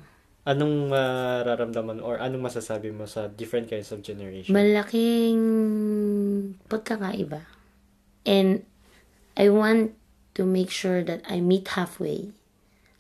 Anong 0.49 0.89
mararamdaman 0.89 2.01
or 2.01 2.17
anong 2.17 2.49
masasabi 2.49 2.89
mo 2.89 3.05
sa 3.05 3.29
different 3.29 3.69
kinds 3.69 3.93
of 3.93 4.01
generation? 4.01 4.57
malaking 4.57 5.41
pagkakaiba. 6.73 7.45
And 8.25 8.65
I 9.37 9.53
want 9.53 9.93
to 10.35 10.49
make 10.49 10.73
sure 10.73 11.05
that 11.05 11.21
I 11.29 11.45
meet 11.45 11.77
halfway 11.77 12.33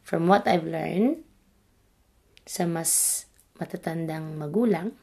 from 0.04 0.28
what 0.28 0.44
I've 0.44 0.68
learned 0.68 1.24
sa 2.44 2.68
mas 2.68 3.24
matatandang 3.60 4.36
magulang 4.40 4.96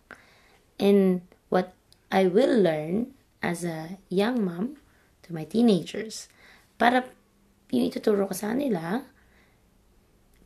and 0.82 1.22
what 1.50 1.78
I 2.10 2.26
will 2.26 2.58
learn 2.62 3.14
as 3.46 3.62
a 3.62 4.02
young 4.10 4.42
mom 4.42 4.82
to 5.22 5.30
my 5.30 5.46
teenagers. 5.46 6.26
Para 6.82 7.06
yung 7.70 7.94
ituturo 7.94 8.26
ko 8.26 8.34
sa 8.34 8.58
kanila, 8.58 9.06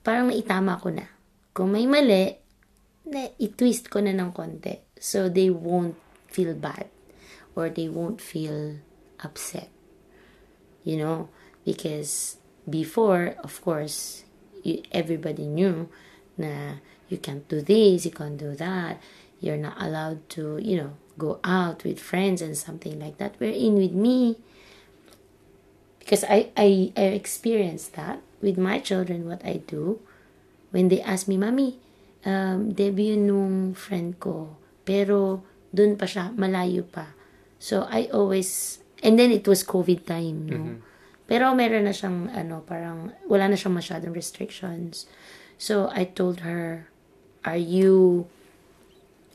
parang 0.03 0.27
naitama 0.27 0.75
ko 0.75 0.91
na. 0.91 1.07
Kung 1.55 1.71
may 1.71 1.87
mali, 1.87 2.35
na 3.09 3.31
i-twist 3.41 3.89
ko 3.89 4.03
na 4.03 4.13
ng 4.13 4.29
konti 4.29 4.85
so 4.99 5.31
they 5.31 5.49
won't 5.49 5.97
feel 6.29 6.53
bad 6.53 6.85
or 7.57 7.71
they 7.71 7.89
won't 7.89 8.21
feel 8.21 8.77
upset. 9.23 9.73
You 10.85 11.01
know, 11.01 11.33
because 11.65 12.37
before, 12.69 13.35
of 13.41 13.57
course, 13.65 14.23
you, 14.61 14.85
everybody 14.93 15.49
knew 15.49 15.89
na 16.37 16.79
you 17.09 17.17
can't 17.17 17.47
do 17.49 17.65
this, 17.65 18.05
you 18.05 18.13
can't 18.13 18.37
do 18.37 18.55
that. 18.55 19.01
You're 19.41 19.59
not 19.59 19.81
allowed 19.81 20.29
to, 20.37 20.59
you 20.61 20.77
know, 20.77 20.93
go 21.19 21.43
out 21.43 21.83
with 21.83 21.99
friends 21.99 22.39
and 22.39 22.55
something 22.55 22.95
like 22.95 23.19
that. 23.19 23.35
We're 23.37 23.51
in 23.51 23.75
with 23.75 23.91
me 23.91 24.39
because 25.99 26.23
I, 26.23 26.49
I, 26.57 26.95
I 26.97 27.13
experienced 27.13 27.93
that 27.93 28.23
with 28.41 28.57
my 28.57 28.79
children, 28.79 29.27
what 29.27 29.45
I 29.45 29.61
do. 29.61 29.99
When 30.71 30.87
they 30.87 31.01
ask 31.03 31.27
me, 31.27 31.37
Mami, 31.37 31.75
um, 32.25 32.73
debut 32.73 33.17
nung 33.17 33.75
friend 33.75 34.17
ko, 34.17 34.57
pero 34.85 35.43
dun 35.69 35.97
pa 35.97 36.05
siya, 36.09 36.33
malayo 36.33 36.81
pa. 36.87 37.13
So, 37.59 37.85
I 37.91 38.09
always, 38.09 38.79
and 39.03 39.19
then 39.19 39.31
it 39.31 39.45
was 39.45 39.63
COVID 39.63 40.07
time, 40.07 40.47
no? 40.47 40.61
Pero 41.29 41.53
meron 41.53 41.85
na 41.85 41.93
siyang, 41.93 42.33
ano, 42.33 42.65
parang, 42.65 43.13
wala 43.29 43.51
na 43.51 43.57
siyang 43.59 43.77
masyadong 43.77 44.15
restrictions. 44.15 45.05
So, 45.61 45.91
I 45.93 46.09
told 46.09 46.41
her, 46.41 46.89
are 47.45 47.59
you, 47.59 48.25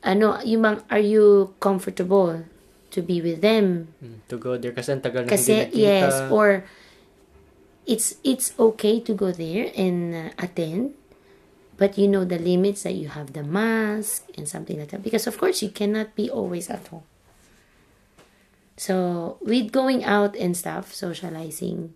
ano, 0.04 0.36
yung 0.44 0.62
bang, 0.62 0.78
are 0.92 1.00
you 1.02 1.56
comfortable 1.58 2.44
to 2.92 3.00
be 3.00 3.24
with 3.24 3.40
them? 3.40 3.88
Mm, 4.04 4.20
to 4.28 4.36
go 4.36 4.54
there 4.60 4.76
kasi 4.76 4.92
ang 4.92 5.00
tagal 5.02 5.24
na 5.24 5.32
Kasi, 5.32 5.66
hindi 5.66 5.82
nakita. 5.82 5.88
yes, 5.88 6.12
or 6.28 6.62
it's 7.88 8.20
it's 8.22 8.52
okay 8.60 9.00
to 9.00 9.16
go 9.16 9.32
there 9.32 9.72
and 9.74 10.12
uh, 10.14 10.30
attend, 10.38 10.92
but 11.80 11.96
you 11.96 12.06
know 12.06 12.22
the 12.24 12.38
limits 12.38 12.84
that 12.84 12.94
you 12.94 13.08
have 13.08 13.32
the 13.32 13.42
mask 13.42 14.28
and 14.36 14.44
something 14.46 14.76
like 14.78 14.92
that. 14.92 15.02
Because 15.02 15.26
of 15.26 15.36
course 15.40 15.64
you 15.64 15.72
cannot 15.72 16.12
be 16.14 16.28
always 16.28 16.68
at 16.68 16.84
home. 16.92 17.04
So 18.76 19.36
with 19.40 19.70
going 19.72 20.04
out 20.04 20.34
and 20.36 20.56
stuff, 20.56 20.92
socializing, 20.92 21.94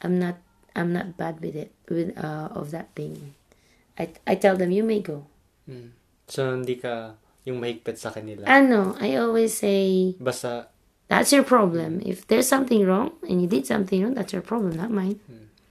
I'm 0.00 0.18
not 0.18 0.38
I'm 0.74 0.92
not 0.92 1.16
bad 1.16 1.40
with 1.40 1.56
it 1.56 1.72
with 1.88 2.16
uh, 2.16 2.48
of 2.54 2.70
that 2.72 2.94
thing. 2.94 3.34
I 3.98 4.08
I 4.26 4.34
tell 4.36 4.56
them 4.56 4.70
you 4.72 4.84
may 4.84 5.00
go. 5.04 5.26
So, 6.28 6.52
hindi 6.52 6.76
ka 6.76 7.16
yung 7.44 7.58
mahigpit 7.58 7.98
sa 7.98 8.10
kanila. 8.14 8.46
Ano, 8.46 8.94
I 9.02 9.16
always 9.18 9.54
say 9.54 10.14
Basta, 10.18 10.68
that's 11.08 11.32
your 11.32 11.42
problem. 11.42 12.00
If 12.06 12.26
there's 12.26 12.46
something 12.46 12.86
wrong 12.86 13.12
and 13.26 13.42
you 13.42 13.48
did 13.48 13.66
something 13.66 14.02
wrong, 14.02 14.14
that's 14.14 14.32
your 14.32 14.42
problem, 14.42 14.78
not 14.78 14.90
mine. 14.90 15.18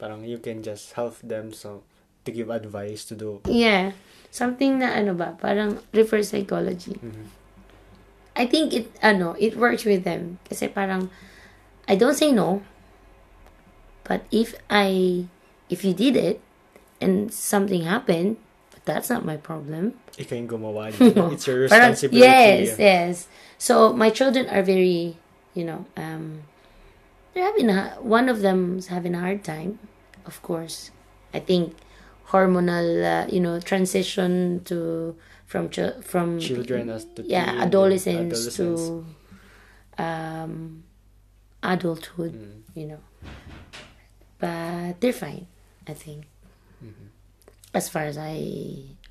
parang 0.02 0.26
you 0.26 0.42
can 0.42 0.66
just 0.66 0.98
help 0.98 1.22
them 1.22 1.54
so 1.54 1.86
to 2.26 2.34
give 2.34 2.50
advice 2.50 3.06
to 3.06 3.14
do. 3.14 3.38
Yeah. 3.46 3.94
Something 4.34 4.82
na 4.82 4.98
ano 4.98 5.14
ba, 5.14 5.38
parang 5.38 5.78
reverse 5.94 6.34
psychology. 6.34 6.98
I 8.34 8.50
think 8.50 8.74
it, 8.74 8.90
ano, 9.04 9.38
it 9.38 9.54
works 9.54 9.86
with 9.86 10.02
them. 10.02 10.40
Kasi 10.50 10.72
parang, 10.72 11.14
I 11.86 11.94
don't 11.94 12.18
say 12.18 12.32
no. 12.32 12.64
But 14.08 14.26
if 14.32 14.56
I, 14.72 15.26
if 15.70 15.86
you 15.86 15.94
did 15.94 16.18
it, 16.18 16.42
and 17.02 17.34
something 17.34 17.84
happened, 17.84 18.38
that's 18.86 19.10
not 19.10 19.24
my 19.26 19.38
problem. 19.38 19.94
Ikaw 20.18 20.36
yung 20.36 20.48
gumawa 20.50 20.90
niya. 20.92 21.32
It's 21.34 21.46
your 21.48 21.66
responsibility. 21.70 22.26
yes, 22.26 22.80
yes. 22.80 23.14
So, 23.58 23.94
my 23.94 24.10
children 24.10 24.50
are 24.50 24.64
very, 24.66 25.18
you 25.54 25.64
know, 25.64 25.86
um, 25.96 26.44
they're 27.34 27.46
having 27.46 27.70
a, 27.70 27.96
one 28.02 28.28
of 28.28 28.42
them's 28.42 28.88
having 28.88 29.14
a 29.16 29.20
hard 29.22 29.44
time, 29.46 29.78
of 30.26 30.42
course. 30.42 30.90
I 31.34 31.40
think 31.40 31.76
hormonal, 32.34 33.04
uh, 33.04 33.28
you 33.32 33.40
know, 33.40 33.60
transition 33.62 34.64
to 34.66 35.16
from 35.46 35.70
ch- 35.70 35.94
from 36.02 36.40
Children 36.40 36.90
as 36.90 37.04
to 37.20 37.24
yeah 37.28 37.60
adolescence. 37.60 38.56
to 38.56 39.04
um 40.00 40.84
adulthood, 41.62 42.34
Mm. 42.34 42.62
you 42.74 42.86
know. 42.88 43.02
But 44.40 45.00
they're 45.04 45.14
fine, 45.14 45.46
I 45.88 45.94
think. 45.94 46.26
As 47.72 47.88
far 47.88 48.04
as 48.04 48.20
I 48.20 48.36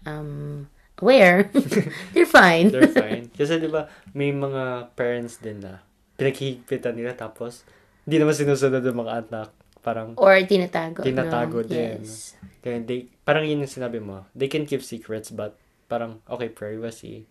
am 0.05 0.69
aware, 1.01 1.49
they're 2.13 2.29
fine. 2.29 2.69
They're 2.69 2.93
fine. 3.03 3.33
Kasi 3.33 3.57
di 3.57 3.69
ba, 3.69 3.89
may 4.13 4.31
mga 4.31 4.93
parents 4.93 5.41
din 5.41 5.65
na 5.65 5.81
pinaghihigpitan 6.21 6.93
nila 6.93 7.17
tapos 7.17 7.65
hindi 8.05 8.21
naman 8.21 8.37
sinusunod 8.37 8.85
ng 8.85 8.99
mga 9.01 9.13
anak. 9.25 9.49
Parang 9.81 10.13
Or 10.21 10.37
tinatago. 10.45 11.01
tinatago 11.01 11.65
no? 11.65 11.69
din. 11.69 12.05
Yes. 12.05 12.37
Kaya 12.61 12.85
they, 12.85 13.09
parang 13.25 13.49
yun 13.49 13.65
yung 13.65 13.73
sinabi 13.73 13.97
mo. 13.97 14.29
They 14.37 14.53
can 14.53 14.69
keep 14.69 14.85
secrets 14.85 15.33
but 15.33 15.57
parang, 15.89 16.21
okay, 16.29 16.53
privacy. 16.53 17.25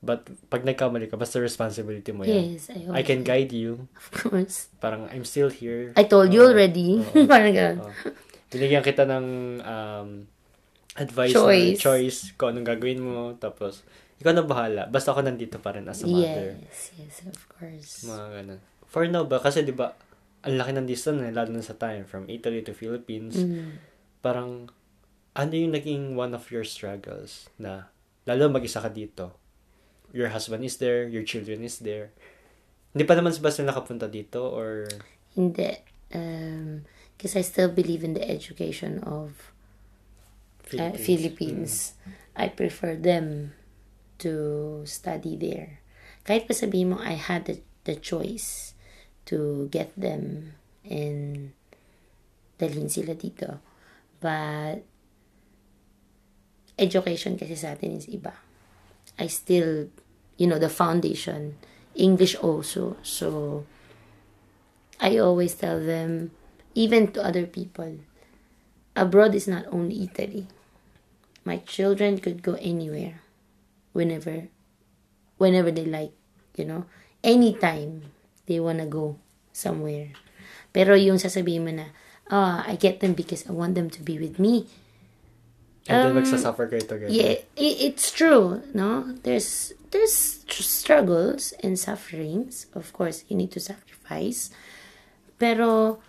But 0.00 0.24
pag 0.48 0.64
nagkamali 0.64 1.08
ka, 1.08 1.16
basta 1.16 1.40
responsibility 1.40 2.12
mo 2.12 2.24
yan. 2.24 2.56
Yes, 2.56 2.68
I, 2.72 3.00
I 3.00 3.02
can 3.04 3.20
guide 3.20 3.52
you. 3.52 3.88
Of 3.96 4.06
course. 4.12 4.68
Parang, 4.80 5.08
I'm 5.12 5.24
still 5.24 5.48
here. 5.48 5.92
I 5.96 6.04
told 6.04 6.32
you 6.32 6.44
Oo. 6.44 6.52
already. 6.52 7.00
Oo. 7.04 7.24
Parang 7.32 7.52
ganun. 7.52 7.78
Oo. 7.84 7.92
Binigyan 8.48 8.84
kita 8.84 9.04
ng 9.04 9.26
um, 9.60 10.08
advice 10.94 11.34
Choice. 11.34 11.78
na 11.78 11.82
choice 11.82 12.18
kung 12.38 12.54
anong 12.54 12.68
gagawin 12.70 13.02
mo. 13.02 13.34
Tapos, 13.38 13.82
ikaw 14.22 14.30
na 14.30 14.46
bahala. 14.46 14.86
Basta 14.86 15.10
ako 15.10 15.26
nandito 15.26 15.58
pa 15.58 15.74
rin 15.74 15.86
as 15.90 16.02
a 16.02 16.06
mother. 16.06 16.54
Yes, 16.58 16.94
yes, 16.94 17.16
of 17.26 17.40
course. 17.50 18.06
Mga 18.06 18.26
ganun. 18.30 18.60
For 18.86 19.04
now 19.10 19.26
ba? 19.26 19.42
Kasi 19.42 19.66
di 19.66 19.74
ba, 19.74 19.98
ang 20.46 20.54
laki 20.54 20.70
ng 20.76 20.86
distance 20.86 21.18
eh, 21.24 21.34
lalo 21.34 21.50
na 21.50 21.64
sa 21.64 21.74
time. 21.74 22.06
From 22.06 22.30
Italy 22.30 22.62
to 22.62 22.72
Philippines. 22.76 23.34
Mm. 23.34 23.82
Parang, 24.22 24.70
ano 25.34 25.52
yung 25.52 25.74
naging 25.74 26.14
one 26.14 26.30
of 26.30 26.46
your 26.54 26.62
struggles 26.62 27.50
na, 27.58 27.90
lalo 28.24 28.46
mag-isa 28.46 28.78
ka 28.78 28.88
dito. 28.88 29.34
Your 30.14 30.30
husband 30.30 30.62
is 30.62 30.78
there, 30.78 31.10
your 31.10 31.26
children 31.26 31.66
is 31.66 31.82
there. 31.82 32.14
Hindi 32.94 33.02
pa 33.02 33.18
naman 33.18 33.34
ba 33.42 33.50
sila 33.50 33.74
nakapunta 33.74 34.06
dito 34.06 34.46
or 34.46 34.86
Hindi. 35.34 35.74
Um, 36.14 36.86
because 37.18 37.34
I 37.34 37.42
still 37.42 37.66
believe 37.66 38.06
in 38.06 38.14
the 38.14 38.22
education 38.22 39.02
of 39.02 39.53
uh, 40.72 40.96
Philippines? 40.96 41.04
Philippines. 41.04 41.74
I 42.36 42.48
prefer 42.48 42.96
them 42.96 43.54
to 44.18 44.82
study 44.86 45.36
there. 45.36 45.84
Kahit 46.24 46.48
pa 46.48 46.54
sabihin 46.56 46.94
mo, 46.94 46.98
I 46.98 47.20
had 47.20 47.44
the, 47.44 47.60
the 47.84 47.94
choice 48.00 48.72
to 49.28 49.68
get 49.68 49.92
them 49.92 50.56
and 50.88 51.52
dalhin 52.56 52.88
sila 52.88 53.12
dito. 53.14 53.60
But, 54.20 54.84
education 56.80 57.36
kasi 57.36 57.54
sa 57.54 57.76
atin 57.76 58.00
is 58.00 58.08
iba. 58.08 58.32
I 59.20 59.28
still, 59.28 59.92
you 60.40 60.46
know, 60.48 60.58
the 60.58 60.72
foundation, 60.72 61.60
English 61.94 62.34
also. 62.40 62.96
So, 63.04 63.62
I 64.98 65.18
always 65.18 65.54
tell 65.54 65.78
them, 65.78 66.32
even 66.74 67.12
to 67.14 67.22
other 67.22 67.46
people, 67.46 68.00
abroad 68.96 69.34
is 69.34 69.46
not 69.46 69.66
only 69.70 70.02
Italy. 70.02 70.48
My 71.44 71.60
children 71.68 72.18
could 72.18 72.42
go 72.42 72.56
anywhere, 72.56 73.20
whenever, 73.92 74.48
whenever 75.36 75.70
they 75.70 75.84
like, 75.84 76.12
you 76.56 76.64
know, 76.64 76.84
anytime 77.22 78.08
they 78.46 78.58
wanna 78.60 78.86
go 78.88 79.16
somewhere. 79.52 80.12
Pero 80.72 80.96
yung 80.96 81.20
sasabihin 81.20 81.64
mo 81.64 81.72
na, 81.72 81.92
ah, 82.32 82.64
I 82.66 82.76
get 82.76 83.00
them 83.00 83.12
because 83.12 83.44
I 83.46 83.52
want 83.52 83.76
them 83.76 83.88
to 83.92 84.00
be 84.02 84.18
with 84.18 84.40
me. 84.40 84.66
And 85.84 86.00
then 86.00 86.16
Um, 86.16 86.24
magsasuffer 86.24 86.64
kayo 86.72 86.80
together. 86.88 87.12
Yeah, 87.12 87.44
i- 87.60 87.78
it's 87.92 88.08
true, 88.08 88.64
no? 88.72 89.12
There's 89.20 89.76
there's 89.92 90.40
tr- 90.48 90.64
struggles 90.64 91.52
and 91.60 91.76
sufferings. 91.76 92.66
Of 92.72 92.90
course, 92.96 93.22
you 93.28 93.36
need 93.36 93.52
to 93.52 93.60
sacrifice. 93.60 94.48
Pero 95.36 96.00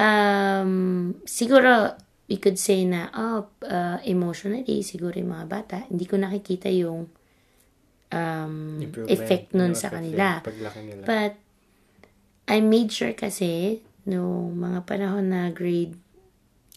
um 0.00 1.14
siguro 1.28 1.96
we 2.30 2.38
could 2.38 2.56
say 2.56 2.86
na 2.86 3.10
oh, 3.10 3.50
uh, 3.66 3.98
emotionally 4.06 4.86
siguro 4.86 5.18
yung 5.18 5.34
mga 5.34 5.46
bata 5.50 5.76
hindi 5.90 6.06
ko 6.06 6.14
nakikita 6.14 6.70
yung 6.70 7.10
um 8.14 8.78
effect 9.10 9.50
nun 9.54 9.74
sa 9.74 9.90
kanila. 9.90 10.38
nila. 10.78 11.02
But 11.02 11.32
I 12.46 12.62
made 12.62 12.94
sure 12.94 13.14
kasi 13.18 13.82
no 14.06 14.46
mga 14.54 14.86
panahon 14.86 15.34
na 15.34 15.50
grade 15.50 15.98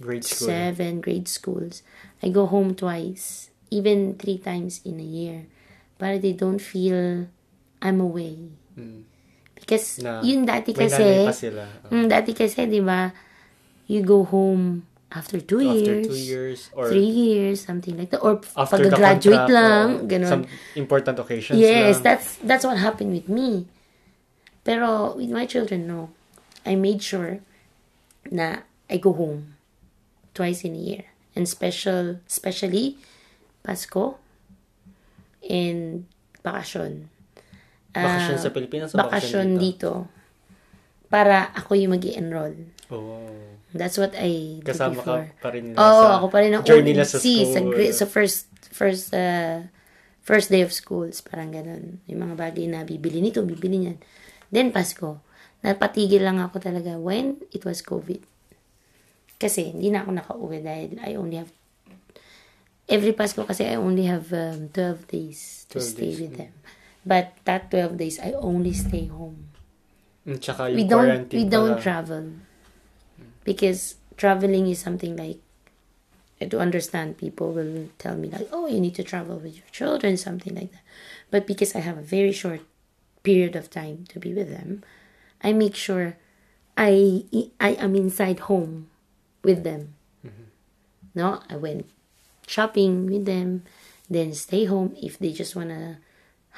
Grade 0.01 0.25
school. 0.25 0.49
seven 0.49 1.05
grade 1.05 1.29
schools, 1.29 1.85
I 2.25 2.33
go 2.33 2.49
home 2.49 2.73
twice, 2.73 3.53
even 3.69 4.17
three 4.17 4.41
times 4.41 4.81
in 4.81 4.97
a 4.97 5.05
year, 5.05 5.45
para 6.01 6.17
they 6.17 6.33
don't 6.33 6.57
feel 6.57 7.29
I'm 7.77 8.01
away. 8.01 8.57
Mm. 8.73 9.05
Because 9.53 10.01
Na, 10.01 10.19
yun 10.25 10.49
dati 10.49 10.73
kasi, 10.73 11.29
pa 11.29 11.31
sila. 11.31 11.69
Oh. 11.87 11.93
mm, 11.93 12.09
dati 12.09 12.33
kasi, 12.33 12.65
di 12.65 12.81
ba, 12.81 13.13
you 13.85 14.01
go 14.01 14.25
home 14.25 14.81
after 15.13 15.37
two 15.39 15.61
After 15.61 15.77
years, 15.77 16.07
two 16.09 16.17
years 16.17 16.59
or 16.73 16.89
three 16.89 17.05
years, 17.05 17.61
something 17.61 17.93
like 17.97 18.09
that. 18.09 18.21
Or 18.25 18.41
after 18.57 18.81
the 18.81 18.89
pag-graduate 18.97 19.49
lang, 19.49 20.09
ganun. 20.09 20.29
Some 20.29 20.45
important 20.75 21.21
occasions 21.21 21.61
Yes, 21.61 22.01
lang. 22.01 22.03
that's 22.03 22.27
that's 22.41 22.65
what 22.65 22.81
happened 22.81 23.13
with 23.13 23.29
me. 23.29 23.69
Pero 24.65 25.13
with 25.13 25.29
my 25.29 25.45
children, 25.45 25.85
no. 25.85 26.09
I 26.65 26.73
made 26.73 27.03
sure 27.03 27.43
na 28.31 28.63
I 28.89 28.97
go 28.97 29.13
home 29.13 29.53
twice 30.33 30.63
in 30.65 30.73
a 30.73 30.81
year. 30.81 31.03
And 31.35 31.49
special, 31.49 32.21
especially 32.29 32.97
Pasko 33.65 34.17
and 35.49 36.05
bakasyon. 36.45 37.09
Bakasyon 37.93 38.37
Ah, 38.37 38.41
sa 38.41 38.49
Pilipinas 38.53 38.93
o 38.93 38.97
bakasyon 38.97 39.57
dito. 39.57 40.07
Para 41.09 41.53
ako 41.53 41.77
yung 41.77 41.93
mag 41.93 42.05
enroll 42.09 42.57
Oh. 42.89 43.29
That's 43.73 43.97
what 43.97 44.13
I 44.13 44.61
did 44.61 44.69
Kasama 44.69 44.95
ka 44.95 45.01
before. 45.01 45.25
pa 45.41 45.49
rin 45.49 45.73
nila 45.73 45.77
Oo, 45.77 45.99
sa 45.99 46.09
ako 46.15 46.25
pa 46.29 46.39
rin 46.39 46.53
ang 46.53 46.61
journey 46.61 46.93
nila 46.93 47.03
sa 47.03 47.17
ONC, 47.17 47.25
sa, 47.25 47.57
school. 47.57 47.71
gra- 47.71 47.91
sa 47.91 48.05
first, 48.05 48.39
first, 48.69 49.05
uh, 49.11 49.65
first 50.21 50.47
day 50.47 50.61
of 50.61 50.69
schools. 50.69 51.19
Parang 51.19 51.49
ganun. 51.49 51.97
Yung 52.05 52.21
mga 52.21 52.35
bagay 52.37 52.65
na 52.65 52.81
bibili 52.83 53.17
nito, 53.17 53.41
bibili 53.41 53.77
niyan. 53.79 53.97
Then, 54.47 54.69
Pasko. 54.69 55.19
Napatigil 55.59 56.21
lang 56.21 56.37
ako 56.37 56.59
talaga 56.59 56.95
when 56.95 57.41
it 57.49 57.63
was 57.63 57.81
COVID. 57.81 58.21
Kasi, 59.35 59.73
hindi 59.73 59.89
na 59.89 60.03
ako 60.03 60.11
nakauwi 60.13 60.61
dahil 60.61 61.01
I 61.01 61.15
only 61.15 61.35
have, 61.35 61.49
every 62.85 63.11
Pasko 63.11 63.41
kasi 63.41 63.65
I 63.65 63.75
only 63.75 64.05
have 64.05 64.29
um, 64.29 64.69
12 64.69 65.07
days 65.07 65.39
to 65.67 65.79
12 65.79 65.87
stay 65.87 66.01
days, 66.05 66.19
with 66.21 66.33
them. 66.37 66.53
But 67.01 67.35
that 67.43 67.67
12 67.67 67.97
days, 67.97 68.15
I 68.17 68.31
only 68.33 68.71
stay 68.71 69.07
home 69.07 69.49
Mm, 70.23 70.39
Tsaka 70.39 70.71
yung 70.71 70.77
we 70.77 70.83
don't 70.85 71.03
quarantine 71.03 71.35
we 71.35 71.43
don't 71.43 71.75
pala. 71.75 71.83
travel 71.83 72.23
because 73.43 73.95
traveling 74.17 74.67
is 74.67 74.79
something 74.79 75.15
like 75.15 75.39
uh, 76.41 76.45
to 76.47 76.59
understand 76.59 77.17
people 77.17 77.51
will 77.51 77.89
tell 77.97 78.15
me 78.15 78.29
like 78.29 78.47
oh 78.51 78.67
you 78.67 78.79
need 78.79 78.95
to 78.95 79.03
travel 79.03 79.37
with 79.37 79.55
your 79.55 79.67
children 79.71 80.17
something 80.17 80.55
like 80.55 80.71
that. 80.71 80.81
But 81.31 81.47
because 81.47 81.75
i 81.75 81.79
have 81.79 81.97
a 81.97 82.01
very 82.01 82.31
short 82.31 82.61
period 83.23 83.55
of 83.55 83.69
time 83.69 84.05
to 84.09 84.19
be 84.19 84.33
with 84.33 84.49
them 84.49 84.83
i 85.41 85.53
make 85.53 85.75
sure 85.75 86.17
i 86.77 87.23
i 87.59 87.71
am 87.79 87.95
inside 87.95 88.51
home 88.51 88.89
with 89.43 89.63
them. 89.63 89.93
No 91.15 91.41
i 91.49 91.55
went 91.55 91.85
shopping 92.47 93.05
with 93.05 93.25
them 93.25 93.63
then 94.09 94.33
stay 94.33 94.65
home. 94.65 94.95
If 95.01 95.17
they 95.17 95.31
just 95.31 95.55
wanna 95.55 95.97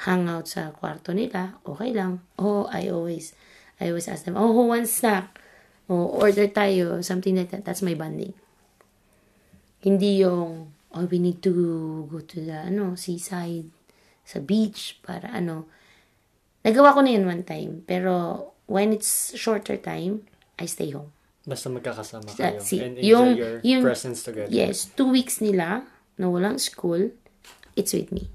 hang 0.04 0.28
out 0.28 0.48
sa 0.48 0.70
kwarto 0.72 1.14
nila 1.14 1.56
okay 1.64 1.92
lang. 1.92 2.20
Oh 2.38 2.68
i 2.72 2.88
always 2.88 3.32
i 3.80 3.88
always 3.88 4.08
ask 4.08 4.24
them 4.24 4.36
oh 4.36 4.52
who 4.52 4.68
wants 4.68 4.92
snack 4.92 5.40
oh 5.90 6.18
order 6.18 6.46
tayo 6.50 7.00
something 7.02 7.36
like 7.36 7.50
that 7.50 7.62
that's 7.62 7.82
my 7.82 7.94
bonding 7.94 8.34
hindi 9.82 10.22
yung 10.24 10.72
oh 10.94 11.06
we 11.06 11.18
need 11.20 11.38
to 11.42 11.52
go 12.10 12.18
to 12.22 12.42
the 12.42 12.66
ano 12.66 12.98
seaside 12.98 13.70
sa 14.26 14.42
beach 14.42 14.98
para 15.06 15.30
ano 15.30 15.70
nagawa 16.66 16.96
ko 16.96 17.00
na 17.04 17.14
yun 17.14 17.26
one 17.26 17.44
time 17.46 17.86
pero 17.86 18.42
when 18.66 18.90
it's 18.90 19.36
shorter 19.38 19.78
time 19.78 20.26
I 20.58 20.66
stay 20.66 20.90
home 20.90 21.14
Basta 21.46 21.70
magkakasama 21.70 22.26
kayo. 22.34 22.58
Uh, 22.58 22.60
see, 22.60 22.82
and 22.82 22.98
enjoy 22.98 23.06
yung, 23.06 23.28
your 23.38 23.56
yung, 23.62 23.82
presence 23.86 24.26
together. 24.26 24.50
Yes, 24.50 24.90
two 24.98 25.06
weeks 25.06 25.38
nila 25.38 25.86
na 26.18 26.26
walang 26.26 26.58
school, 26.58 27.14
it's 27.78 27.94
with 27.94 28.10
me. 28.10 28.26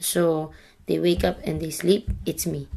So, 0.00 0.48
they 0.88 0.96
wake 0.96 1.28
up 1.28 1.36
and 1.44 1.60
they 1.60 1.68
sleep, 1.68 2.08
it's 2.24 2.48
me. 2.48 2.72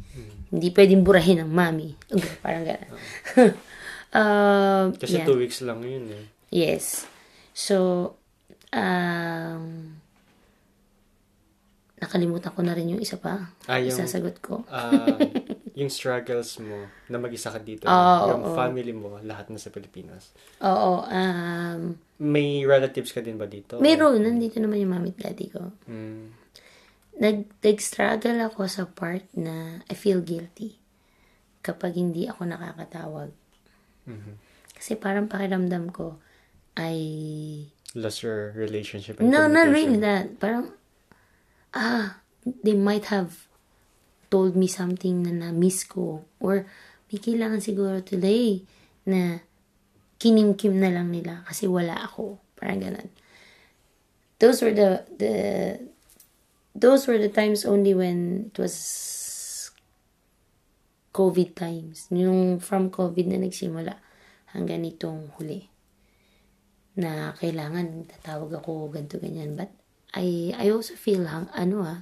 Hindi 0.52 0.68
pwedeng 0.76 1.00
burahin 1.00 1.40
ng 1.42 1.50
mami. 1.50 1.96
Parang 2.44 2.62
gano'n. 2.68 2.90
um, 4.12 4.86
Kasi 5.00 5.16
yeah. 5.16 5.26
two 5.26 5.40
weeks 5.40 5.64
lang 5.64 5.80
yun 5.80 6.12
eh. 6.12 6.24
Yes. 6.52 7.08
So, 7.56 8.12
um, 8.68 9.96
nakalimutan 11.96 12.52
ko 12.52 12.60
na 12.60 12.76
rin 12.76 12.92
yung 12.92 13.00
isa 13.00 13.16
pa. 13.16 13.48
Ah, 13.64 13.80
yung- 13.80 13.96
Isasagot 13.96 14.36
ko. 14.44 14.60
Ah, 14.68 14.92
yung 15.78 15.88
struggles 15.88 16.60
mo 16.60 16.84
na 17.08 17.16
mag-isa 17.16 17.48
ka 17.48 17.56
dito. 17.56 17.88
Oo, 17.88 18.36
yung 18.36 18.44
oo. 18.52 18.56
family 18.58 18.92
mo, 18.92 19.16
lahat 19.24 19.48
na 19.48 19.56
sa 19.56 19.72
Pilipinas. 19.72 20.36
Oo, 20.60 21.08
um, 21.08 21.96
May 22.20 22.68
relatives 22.68 23.16
ka 23.16 23.24
din 23.24 23.40
ba 23.40 23.48
dito? 23.48 23.80
meron. 23.80 24.20
Nandito 24.20 24.60
naman 24.60 24.84
yung 24.84 24.92
mami 24.92 25.16
at 25.16 25.32
daddy 25.32 25.48
ko. 25.48 25.72
Mm. 25.88 26.41
Nag, 27.20 27.50
nag-struggle 27.60 28.38
ako 28.48 28.68
sa 28.70 28.84
part 28.88 29.26
na 29.36 29.84
I 29.90 29.94
feel 29.96 30.24
guilty 30.24 30.80
kapag 31.60 31.98
hindi 31.98 32.26
ako 32.26 32.48
nakakatawag. 32.48 33.30
Mhm. 34.08 34.34
Kasi 34.74 34.98
parang 34.98 35.30
pakiramdam 35.30 35.94
ko, 35.94 36.18
I... 36.74 36.96
Lost 37.92 38.24
your 38.24 38.56
relationship 38.56 39.20
and 39.20 39.28
No, 39.28 39.44
not 39.46 39.68
really 39.68 40.00
that. 40.00 40.40
Parang, 40.40 40.72
ah, 41.76 42.18
they 42.42 42.74
might 42.74 43.12
have 43.12 43.46
told 44.32 44.56
me 44.56 44.66
something 44.66 45.22
na 45.22 45.30
na-miss 45.30 45.84
ko. 45.84 46.24
Or, 46.40 46.64
may 47.12 47.20
kailangan 47.20 47.60
siguro 47.60 48.00
today 48.00 48.64
na 49.04 49.44
kinimkim 50.16 50.80
na 50.80 50.88
lang 50.88 51.12
nila 51.12 51.44
kasi 51.44 51.68
wala 51.68 52.00
ako. 52.00 52.40
Parang 52.56 52.80
ganun. 52.80 53.12
Those 54.40 54.64
were 54.64 54.74
the, 54.74 55.04
the, 55.20 55.32
those 56.74 57.06
were 57.06 57.18
the 57.18 57.32
times 57.32 57.64
only 57.64 57.94
when 57.94 58.50
it 58.52 58.58
was 58.58 58.76
COVID 61.12 61.54
times. 61.54 62.08
Yung 62.08 62.58
from 62.58 62.88
COVID 62.88 63.28
na 63.28 63.38
nagsimula 63.40 64.00
hanggang 64.52 64.84
itong 64.84 65.32
huli. 65.36 65.72
na 66.92 67.32
kailangan 67.40 68.04
tatawag 68.04 68.60
ako 68.60 68.92
ganto 68.92 69.16
ganyan 69.16 69.56
but 69.56 69.72
I 70.12 70.52
I 70.52 70.68
also 70.68 70.92
feel 70.92 71.24
hang, 71.24 71.48
ano 71.56 71.88
ah 71.88 72.00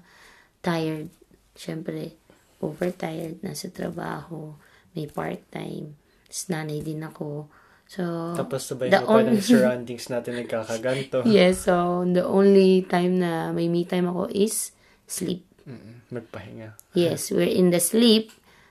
tired 0.66 1.14
syempre 1.54 2.18
overtired 2.58 3.38
nasa 3.46 3.70
trabaho 3.70 4.58
may 4.92 5.06
part-time 5.06 5.94
Tapos 6.26 6.50
nanay 6.50 6.82
din 6.82 7.06
ako 7.06 7.46
so 7.90 8.38
Tapos 8.38 8.62
sabay 8.62 8.86
the 8.86 9.02
mo 9.02 9.18
pa 9.18 9.26
ng 9.26 9.42
surroundings 9.42 10.06
natin 10.06 10.38
nagkakaganto. 10.38 11.26
yes 11.34 11.66
so 11.66 12.06
the 12.06 12.22
only 12.22 12.86
time 12.86 13.18
na 13.18 13.50
may 13.50 13.66
me 13.66 13.82
time 13.82 14.06
ako 14.06 14.30
is 14.30 14.70
sleep 15.10 15.42
Mm, 15.66 16.06
Magpahinga. 16.08 16.78
yes 16.96 17.28
we're 17.30 17.50
in 17.50 17.68
the 17.68 17.78
sleep 17.78 18.30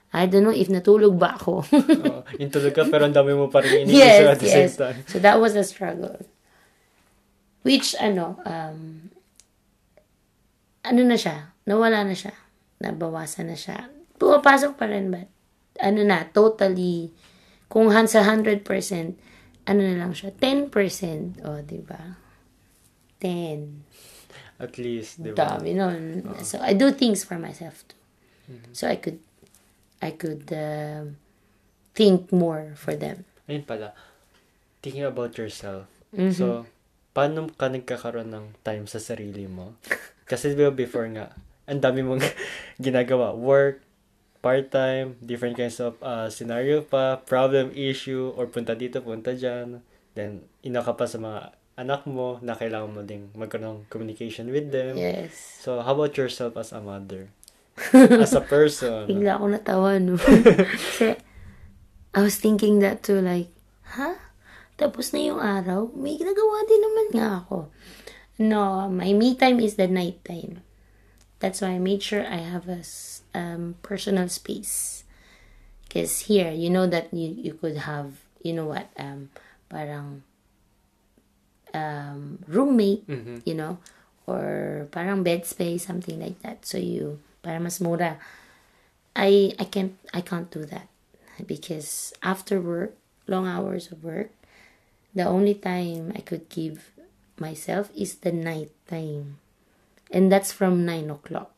I 0.10 0.26
don't 0.26 0.42
know 0.42 0.56
if 0.56 0.68
natulog 0.68 1.22
ba 1.22 1.38
ako 1.38 1.62
Oo. 2.10 2.26
Yung 2.42 2.50
tulog 2.50 2.74
ka 2.74 2.88
pero 2.88 3.06
ang 3.06 3.14
dami 3.14 3.36
mo 3.36 3.46
pa 3.46 3.62
rin 3.62 3.86
iniisip 3.86 3.94
yes, 3.94 4.26
at 4.26 4.40
the 4.40 4.50
same 4.50 4.72
yes. 4.72 4.76
time. 4.76 4.98
So 5.06 5.22
that 5.22 5.38
was 5.38 5.54
a 5.54 5.62
struggle. 5.62 6.18
Which, 7.62 7.94
ano, 8.00 8.40
um, 8.42 9.12
ano 10.82 11.02
na 11.04 11.14
siya, 11.14 11.54
nawala 11.68 12.02
na 12.08 12.16
siya, 12.16 12.34
nabawasan 12.82 13.52
na 13.52 13.58
siya. 13.60 13.86
Pumapasok 14.18 14.80
pa 14.80 14.90
rin, 14.90 15.12
but, 15.14 15.28
ano 15.78 16.02
na, 16.02 16.26
totally, 16.26 17.12
kung 17.70 17.94
han 17.94 18.10
sa 18.10 18.26
100%, 18.26 18.66
ano 19.70 19.80
na 19.86 19.96
lang 19.96 20.12
siya, 20.18 20.34
10%, 20.34 21.46
o, 21.46 21.48
oh, 21.48 21.62
di 21.62 21.80
ba? 21.80 22.18
10. 23.22 24.60
At 24.60 24.76
least, 24.82 25.22
di 25.22 25.32
ba? 25.32 25.56
Dami 25.56 25.78
nun. 25.78 26.26
So, 26.42 26.58
I 26.60 26.74
do 26.74 26.90
things 26.90 27.22
for 27.22 27.38
myself 27.38 27.86
too. 27.86 27.98
So, 28.74 28.90
I 28.90 28.98
could, 28.98 29.22
I 30.02 30.10
could, 30.10 30.50
um, 30.50 31.22
think 31.94 32.32
more 32.34 32.74
for 32.80 32.96
them. 32.98 33.28
Ayun 33.46 33.68
pala. 33.68 33.92
Thinking 34.80 35.04
about 35.04 35.36
yourself. 35.36 35.86
Mm-hmm. 36.16 36.32
So, 36.32 36.64
paano 37.12 37.52
ka 37.52 37.68
nagkakaroon 37.68 38.32
ng 38.32 38.46
time 38.64 38.88
sa 38.88 39.04
sarili 39.04 39.46
mo? 39.46 39.76
Kasi 40.30 40.56
di 40.56 40.64
ba 40.64 40.72
before 40.72 41.12
nga, 41.12 41.36
ang 41.68 41.84
dami 41.84 42.02
mong 42.02 42.24
ginagawa. 42.86 43.36
Work, 43.36 43.84
part-time, 44.40 45.20
different 45.20 45.60
kinds 45.60 45.80
of 45.80 46.00
uh, 46.00 46.32
scenario 46.32 46.82
pa, 46.82 47.20
problem 47.20 47.72
issue, 47.76 48.32
or 48.36 48.48
punta 48.48 48.76
dito, 48.76 49.04
punta 49.04 49.36
dyan. 49.36 49.84
Then, 50.16 50.48
ina 50.64 50.84
ka 50.84 50.96
pa 50.96 51.06
sa 51.06 51.20
mga 51.20 51.56
anak 51.80 52.04
mo 52.08 52.40
na 52.44 52.60
kailangan 52.60 52.92
mo 52.92 53.02
ding 53.08 53.32
magkaroon 53.36 53.64
ng 53.64 53.80
communication 53.88 54.52
with 54.52 54.72
them. 54.72 55.00
Yes. 55.00 55.36
So, 55.64 55.80
how 55.80 55.96
about 55.96 56.16
yourself 56.20 56.60
as 56.60 56.76
a 56.76 56.84
mother? 56.84 57.32
as 57.96 58.36
a 58.36 58.44
person? 58.44 59.08
Bigla 59.08 59.40
ako 59.40 59.46
natawa, 59.56 59.92
no? 60.00 60.20
Kasi, 60.84 61.16
I 62.12 62.20
was 62.20 62.36
thinking 62.36 62.84
that 62.84 63.04
too, 63.04 63.24
like, 63.24 63.52
ha? 63.96 64.20
Tapos 64.80 65.12
na 65.12 65.20
yung 65.20 65.44
araw, 65.44 65.92
may 65.96 66.16
ginagawa 66.16 66.64
din 66.68 66.82
naman 66.84 67.08
nga 67.12 67.28
ako. 67.44 67.68
No, 68.40 68.88
my 68.88 69.12
me 69.12 69.36
time 69.36 69.60
is 69.60 69.76
the 69.76 69.92
night 69.92 70.24
time. 70.24 70.64
That's 71.40 71.62
why 71.62 71.70
I 71.70 71.80
made 71.80 72.04
sure 72.04 72.26
I 72.28 72.38
have 72.44 72.68
a 72.68 72.84
um, 73.34 73.76
personal 73.82 74.28
space. 74.28 75.04
Because 75.88 76.28
here, 76.28 76.52
you 76.52 76.70
know 76.70 76.86
that 76.88 77.14
you, 77.14 77.34
you 77.34 77.54
could 77.54 77.78
have, 77.88 78.14
you 78.44 78.54
know 78.54 78.66
what, 78.66 78.90
um, 78.98 79.30
parang 79.70 80.24
um, 81.74 82.40
roommate, 82.48 83.08
Mhm. 83.08 83.42
you 83.46 83.54
know, 83.54 83.78
or 84.28 84.88
parang 84.92 85.24
bed 85.24 85.46
space, 85.46 85.86
something 85.86 86.20
like 86.20 86.42
that. 86.42 86.66
So 86.66 86.78
you, 86.78 87.20
para 87.42 87.60
mas 87.60 87.80
mura. 87.80 88.18
I 89.16 89.54
I 89.60 89.66
can't 89.66 89.98
I 90.14 90.22
can't 90.22 90.50
do 90.52 90.66
that 90.70 90.88
because 91.46 92.14
after 92.22 92.62
work, 92.62 92.94
long 93.28 93.48
hours 93.48 93.92
of 93.92 94.04
work, 94.04 94.30
the 95.16 95.26
only 95.26 95.56
time 95.56 96.14
I 96.16 96.22
could 96.22 96.48
give 96.50 96.92
myself 97.40 97.90
is 97.98 98.22
the 98.22 98.32
night 98.32 98.70
time, 98.88 99.40
and 100.12 100.32
that's 100.32 100.52
from 100.52 100.86
nine 100.86 101.10
o'clock. 101.10 101.52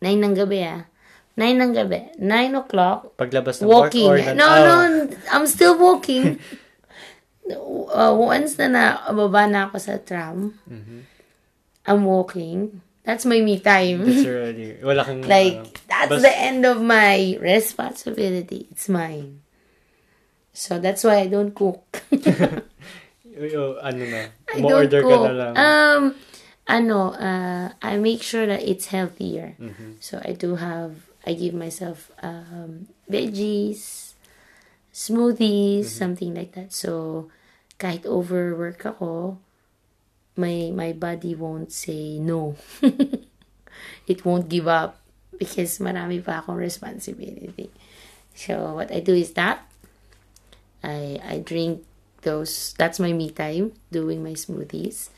Nine 0.00 0.20
ng 0.20 0.34
gabi 0.34 0.60
ah. 0.66 0.84
Nine 1.38 1.56
ng 1.56 1.72
gabi. 1.72 2.12
Nine 2.20 2.52
o'clock. 2.58 3.16
Paglabas 3.16 3.62
ng 3.62 3.68
Walking. 3.68 4.08
work 4.10 4.20
or 4.20 4.34
nan- 4.34 4.36
no, 4.36 4.46
Ah, 4.46 4.60
no, 4.60 4.76
I'm 5.32 5.46
still 5.46 5.78
walking. 5.78 6.36
uh, 7.94 8.12
once 8.12 8.58
na 8.60 8.68
nababa 8.68 9.48
na 9.48 9.66
ako 9.70 9.76
sa 9.80 9.96
tram, 10.02 10.58
I'm 11.86 12.02
walking. 12.04 12.82
That's 13.02 13.26
my 13.26 13.42
me 13.42 13.58
time. 13.58 14.06
It's 14.06 14.22
already, 14.22 14.78
wala 14.78 15.02
kang, 15.02 15.26
like 15.26 15.58
ano, 15.58 15.82
that's 15.90 16.10
bas- 16.12 16.22
the 16.22 16.34
end 16.38 16.62
of 16.62 16.78
my 16.78 17.34
responsibility 17.42 18.66
it's 18.70 18.86
mine 18.88 19.42
so 20.52 20.76
that's 20.78 21.02
why 21.02 21.16
i 21.24 21.26
don't 21.26 21.54
cook 21.56 21.80
ano 22.12 24.02
na, 24.04 24.20
i 24.54 24.60
don't 24.60 24.72
order 24.72 25.00
ka 25.00 25.08
cook 25.08 25.22
na 25.24 25.32
lang. 25.32 25.52
um 25.56 26.02
ano 26.68 27.10
uh 27.18 27.74
i 27.82 27.96
make 27.98 28.22
sure 28.22 28.46
that 28.46 28.62
it's 28.62 28.86
healthier. 28.94 29.54
Mhm. 29.58 29.98
so 29.98 30.22
i 30.24 30.32
do 30.32 30.56
have 30.56 31.10
i 31.26 31.34
give 31.34 31.54
myself 31.54 32.10
um 32.22 32.86
veggies 33.10 34.14
smoothies 34.92 35.86
something 35.88 36.34
like 36.36 36.52
that. 36.52 36.72
So 36.72 37.28
kahit 37.80 38.04
overwork 38.04 38.84
ako 38.84 39.40
my 40.36 40.68
my 40.72 40.92
body 40.92 41.32
won't 41.34 41.72
say 41.72 42.18
no. 42.20 42.56
It 44.06 44.24
won't 44.24 44.48
give 44.52 44.68
up 44.68 45.00
because 45.38 45.80
marami 45.80 46.20
pa 46.20 46.44
akong 46.44 46.60
responsibility. 46.60 47.72
So 48.36 48.76
what 48.76 48.92
i 48.92 49.00
do 49.00 49.12
is 49.16 49.32
that 49.36 49.64
i 50.84 51.20
i 51.24 51.36
drink 51.40 51.84
those 52.24 52.72
that's 52.80 52.96
my 53.00 53.12
me 53.12 53.28
time 53.30 53.72
doing 53.92 54.22
my 54.24 54.32
smoothies 54.32 55.11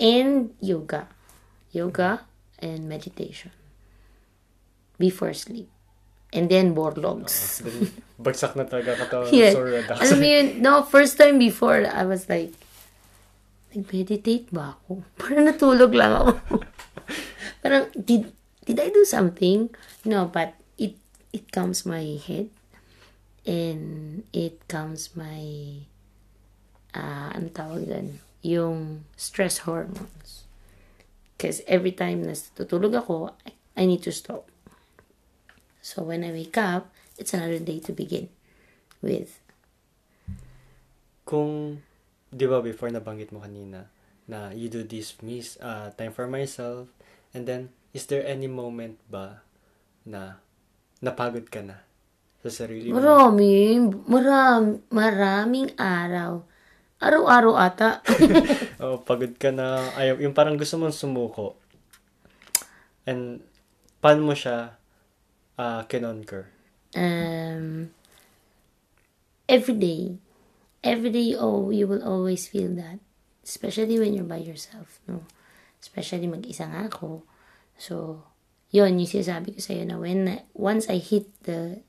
and 0.00 0.56
yoga 0.64 1.06
yoga 1.70 2.24
and 2.58 2.88
meditation 2.88 3.52
before 4.98 5.36
sleep 5.36 5.68
and 6.32 6.48
then 6.48 6.74
borlogs 6.74 7.60
Then, 7.62 7.92
bagsak 8.24 8.54
na 8.54 8.68
talaga 8.68 8.94
katawan. 9.00 9.32
yeah. 9.34 9.52
Sorry. 9.56 9.82
Alam 9.82 10.16
mo 10.20 10.26
yun, 10.26 10.46
no, 10.60 10.72
first 10.84 11.16
time 11.16 11.40
before, 11.40 11.88
I 11.88 12.04
was 12.04 12.28
like, 12.28 12.52
nag-meditate 13.74 14.52
ba 14.52 14.76
ako? 14.76 15.02
Parang 15.20 15.44
natulog 15.48 15.92
lang 15.96 16.12
ako. 16.14 16.30
Parang, 17.64 17.88
did, 17.96 18.30
did 18.68 18.78
I 18.78 18.88
do 18.92 19.02
something? 19.08 19.72
No, 20.04 20.28
but 20.28 20.54
it, 20.76 21.00
it 21.32 21.50
calms 21.50 21.88
my 21.88 22.20
head. 22.20 22.52
And 23.48 24.22
it 24.36 24.68
calms 24.68 25.16
my, 25.16 25.80
ah, 26.92 27.32
ano 27.32 27.48
tawag 27.50 27.88
doon? 27.88 28.20
Yung 28.42 29.04
stress 29.16 29.64
hormones. 29.68 30.48
Because 31.36 31.64
every 31.64 31.96
time 31.96 32.24
na 32.24 32.36
tutulog 32.36 32.92
ako, 32.92 33.32
I, 33.72 33.88
need 33.88 34.04
to 34.04 34.12
stop. 34.12 34.52
So 35.80 36.04
when 36.04 36.20
I 36.20 36.36
wake 36.36 36.60
up, 36.60 36.92
it's 37.16 37.32
another 37.32 37.56
day 37.56 37.80
to 37.88 37.96
begin 37.96 38.28
with. 39.00 39.40
Kung, 41.24 41.80
di 42.28 42.44
ba 42.44 42.60
before 42.60 42.92
nabanggit 42.92 43.32
mo 43.32 43.40
kanina, 43.40 43.88
na 44.28 44.52
you 44.52 44.68
do 44.68 44.84
this 44.84 45.16
miss, 45.24 45.56
uh, 45.64 45.88
time 45.96 46.12
for 46.12 46.28
myself, 46.28 46.92
and 47.32 47.48
then, 47.48 47.72
is 47.96 48.04
there 48.04 48.22
any 48.22 48.46
moment 48.46 49.00
ba 49.08 49.40
na 50.04 50.38
napagod 51.00 51.48
ka 51.48 51.64
na 51.64 51.80
sa 52.44 52.52
sarili 52.52 52.92
mo? 52.92 53.00
Marami, 53.00 53.80
maram, 54.04 54.84
maraming 54.92 55.72
araw. 55.80 56.44
Araw-araw 57.00 57.56
ata. 57.56 58.04
oh, 58.84 59.00
pagod 59.00 59.32
ka 59.40 59.48
na, 59.48 59.92
ayaw, 59.96 60.20
yung 60.20 60.36
parang 60.36 60.60
gusto 60.60 60.76
mong 60.76 60.92
sumuko. 60.92 61.56
And, 63.08 63.40
paano 64.04 64.28
mo 64.28 64.36
siya 64.36 64.76
uh, 65.56 65.82
kinonquer? 65.88 66.60
um, 66.96 67.90
every 69.48 69.74
day. 69.74 70.18
Every 70.82 71.10
day, 71.10 71.36
oh, 71.36 71.68
you 71.70 71.86
will 71.86 72.02
always 72.02 72.48
feel 72.48 72.72
that. 72.76 72.98
Especially 73.44 73.98
when 73.98 74.14
you're 74.14 74.24
by 74.24 74.40
yourself, 74.40 75.00
no? 75.04 75.24
Especially 75.80 76.24
mag-isa 76.24 76.64
nga 76.64 76.88
ako. 76.88 77.24
So, 77.76 78.24
yun, 78.72 78.96
yung 78.96 79.10
sinasabi 79.10 79.56
ko 79.56 79.60
sa'yo 79.60 79.84
na 79.84 80.00
when, 80.00 80.40
once 80.56 80.88
I 80.88 80.96
hit 80.96 81.28
the, 81.44 81.84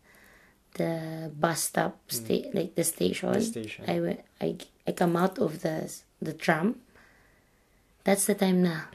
the 0.76 1.32
bus 1.38 1.64
stop, 1.72 2.00
mm. 2.08 2.14
sta- 2.14 2.52
like 2.54 2.76
the 2.76 2.84
station, 2.84 3.34
The 3.34 3.42
station. 3.42 3.86
I, 3.88 4.00
we- 4.00 4.24
I, 4.40 4.56
I 4.88 4.92
come 4.92 5.16
out 5.18 5.40
of 5.40 5.62
the, 5.62 5.92
the 6.22 6.34
tram, 6.34 6.80
that's 8.04 8.26
the 8.26 8.36
time 8.36 8.64
na, 8.64 8.90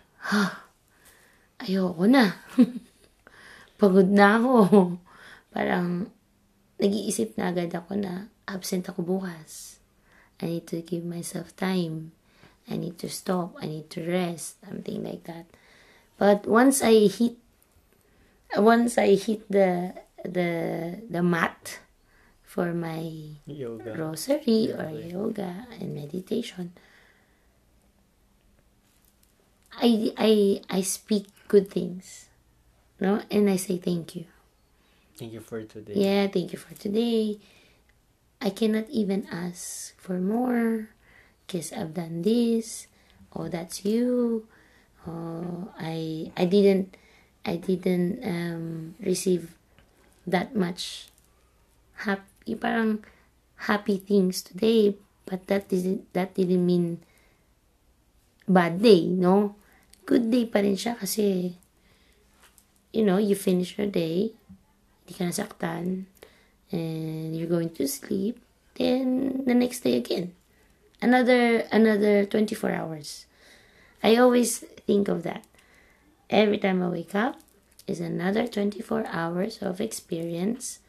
ayoko 1.61 2.09
na. 2.09 2.33
Pagod 3.81 4.09
na 4.09 4.41
ako. 4.41 4.97
Parang, 5.55 6.09
nag-iisip 6.81 7.37
na 7.37 7.53
agad 7.53 7.73
ako 7.73 7.97
na 7.97 8.29
absent 8.49 8.89
ako 8.89 9.05
bukas. 9.05 9.81
I 10.41 10.61
need 10.61 10.67
to 10.69 10.85
give 10.85 11.05
myself 11.05 11.57
time. 11.57 12.13
I 12.69 12.77
need 12.77 12.99
to 13.01 13.09
stop. 13.09 13.57
I 13.63 13.67
need 13.67 13.89
to 13.97 14.05
rest. 14.05 14.61
Something 14.61 15.05
like 15.05 15.25
that. 15.25 15.49
But 16.21 16.45
once 16.45 16.83
I 16.83 17.09
hit, 17.09 17.37
once 18.57 18.99
I 18.99 19.17
hit 19.17 19.49
the 19.49 19.97
the 20.29 21.03
the 21.09 21.23
mat 21.23 21.81
for 22.43 22.73
my 22.73 23.37
Yoga. 23.47 23.95
rosary 23.97 24.73
or 24.73 24.91
yoga 24.91 25.67
and 25.81 25.95
meditation, 25.95 26.73
I 29.73 30.13
I 30.17 30.61
I 30.71 30.81
speak 30.83 31.27
good 31.49 31.71
things. 31.71 32.29
No? 33.01 33.21
And 33.31 33.51
I 33.51 33.57
say 33.57 33.77
thank 33.77 34.17
you. 34.17 34.25
Thank 35.17 35.33
you 35.33 35.41
for 35.41 35.63
today. 35.65 35.93
Yeah, 35.95 36.27
thank 36.29 36.53
you 36.53 36.59
for 36.59 36.75
today. 36.75 37.39
I 38.41 38.51
cannot 38.51 38.89
even 38.91 39.27
ask 39.33 39.97
for 40.01 40.21
more 40.21 40.89
because 41.47 41.73
I've 41.73 41.95
done 41.95 42.23
this. 42.23 42.87
Oh, 43.35 43.49
that's 43.49 43.85
you. 43.85 44.47
Oh, 45.07 45.73
I 45.79 46.33
I 46.37 46.45
didn't 46.45 46.97
I 47.45 47.57
didn't 47.57 48.21
um, 48.25 48.95
receive 49.01 49.55
that 50.27 50.55
much 50.55 51.09
happy 52.05 52.55
parang 52.55 53.01
happy 53.71 53.97
things 53.97 54.43
today, 54.43 54.99
but 55.25 55.47
that 55.47 55.71
didn't 55.71 56.13
that 56.13 56.35
didn't 56.35 56.67
mean 56.67 57.01
bad 58.47 58.83
day, 58.83 59.07
no? 59.07 59.57
Good 60.07 60.31
day 60.31 60.47
pa 60.47 60.63
rin 60.63 60.79
siya 60.79 60.99
kasi 60.99 61.57
you 62.97 63.05
know, 63.05 63.19
you 63.19 63.35
finish 63.37 63.77
your 63.77 63.93
day, 63.93 64.33
hindi 65.05 65.13
ka 65.13 65.29
nasaktan, 65.29 66.09
and 66.73 67.37
you're 67.37 67.51
going 67.51 67.69
to 67.77 67.85
sleep, 67.85 68.41
then 68.81 69.45
the 69.45 69.53
next 69.53 69.85
day 69.85 70.01
again. 70.01 70.33
Another 71.05 71.69
another 71.69 72.25
24 72.25 72.73
hours. 72.73 73.29
I 74.01 74.17
always 74.17 74.65
think 74.89 75.13
of 75.13 75.29
that. 75.29 75.45
Every 76.33 76.57
time 76.57 76.83
I 76.83 76.89
wake 76.89 77.15
up 77.15 77.37
is 77.87 78.01
another 78.03 78.47
24 78.47 79.07
hours 79.09 79.63
of 79.63 79.81
experience 79.81 80.81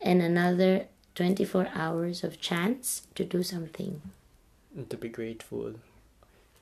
and 0.00 0.20
another 0.22 0.86
24 1.16 1.68
hours 1.74 2.22
of 2.22 2.38
chance 2.38 3.08
to 3.16 3.24
do 3.24 3.42
something. 3.42 4.00
And 4.76 4.86
to 4.92 4.96
be 4.96 5.08
grateful. 5.08 5.74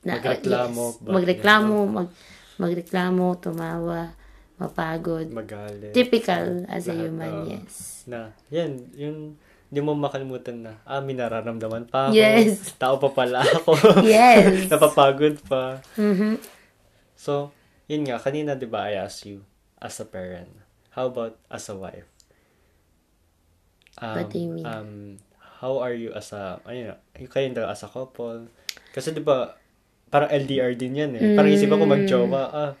Na, 0.07 0.17
Magreklamo, 0.17 0.85
yes. 0.97 1.03
Magreklamo, 1.03 1.77
mag, 1.85 2.09
magreklamo, 2.57 3.27
tumawa, 3.37 4.15
mapagod. 4.57 5.29
Magalit. 5.29 5.91
Typical 5.93 6.65
as 6.71 6.87
a 6.87 6.95
Lahat, 6.95 7.03
human, 7.03 7.33
oo. 7.35 7.45
yes. 7.51 8.03
Na, 8.07 8.31
yan, 8.49 8.87
yun, 8.95 9.35
hindi 9.67 9.79
mo 9.83 9.93
makalimutan 9.93 10.63
na, 10.63 10.73
ah, 10.87 11.03
may 11.03 11.11
nararamdaman 11.13 11.91
pa 11.91 12.07
ako. 12.09 12.15
Yes. 12.15 12.71
Tao 12.79 12.95
pa 12.97 13.11
pala 13.11 13.43
ako. 13.59 13.75
Yes. 14.07 14.65
Napapagod 14.71 15.43
pa. 15.43 15.83
Mhm. 15.99 16.39
So, 17.19 17.51
yun 17.85 18.07
nga, 18.07 18.17
kanina, 18.17 18.55
di 18.55 18.65
ba, 18.65 18.87
I 18.89 18.97
asked 19.03 19.27
you, 19.27 19.43
as 19.77 19.99
a 19.99 20.05
parent, 20.05 20.49
how 20.93 21.07
about 21.07 21.37
as 21.49 21.69
a 21.69 21.75
wife? 21.75 22.09
Um, 23.97 24.15
What 24.17 24.29
do 24.29 24.37
you 24.37 24.49
mean? 24.53 24.65
Um, 24.65 24.91
how 25.61 25.81
are 25.81 25.93
you 25.93 26.13
as 26.13 26.33
a, 26.33 26.61
ayun, 26.65 26.93
yung 27.17 27.31
kayo 27.31 27.49
daw 27.53 27.69
as 27.69 27.81
a 27.81 27.89
couple? 27.89 28.49
Kasi 28.93 29.13
di 29.13 29.21
ba, 29.21 29.57
parang 30.09 30.29
LDR 30.29 30.77
din 30.77 30.97
yan 30.97 31.11
eh. 31.17 31.33
Parang 31.33 31.49
isip 31.49 31.69
Mm. 31.69 31.75
ako 31.75 31.83
mag-jowa, 31.85 32.43
ah, 32.53 32.71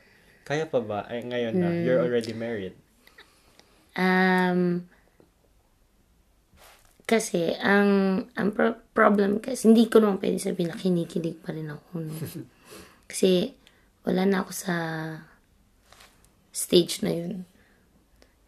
kaya 0.45 0.65
pa 0.65 0.79
ba? 0.79 1.03
Ay, 1.09 1.25
ngayon 1.25 1.53
na, 1.57 1.69
you're 1.73 1.99
already 1.99 2.31
married. 2.31 2.77
Um, 3.97 4.85
kasi, 7.07 7.55
ang, 7.57 7.89
ang 8.35 8.49
pro- 8.51 8.79
problem 8.93 9.39
kasi, 9.39 9.71
hindi 9.71 9.89
ko 9.89 9.99
naman 9.99 10.21
pwede 10.21 10.37
sabihin 10.37 10.71
na 10.71 10.77
kinikilig 10.77 11.39
pa 11.41 11.51
rin 11.51 11.71
ako. 11.71 12.03
No? 12.03 12.13
kasi, 13.11 13.57
wala 14.05 14.23
na 14.23 14.45
ako 14.45 14.51
sa 14.53 14.75
stage 16.57 17.05
na 17.05 17.13
yun. 17.13 17.45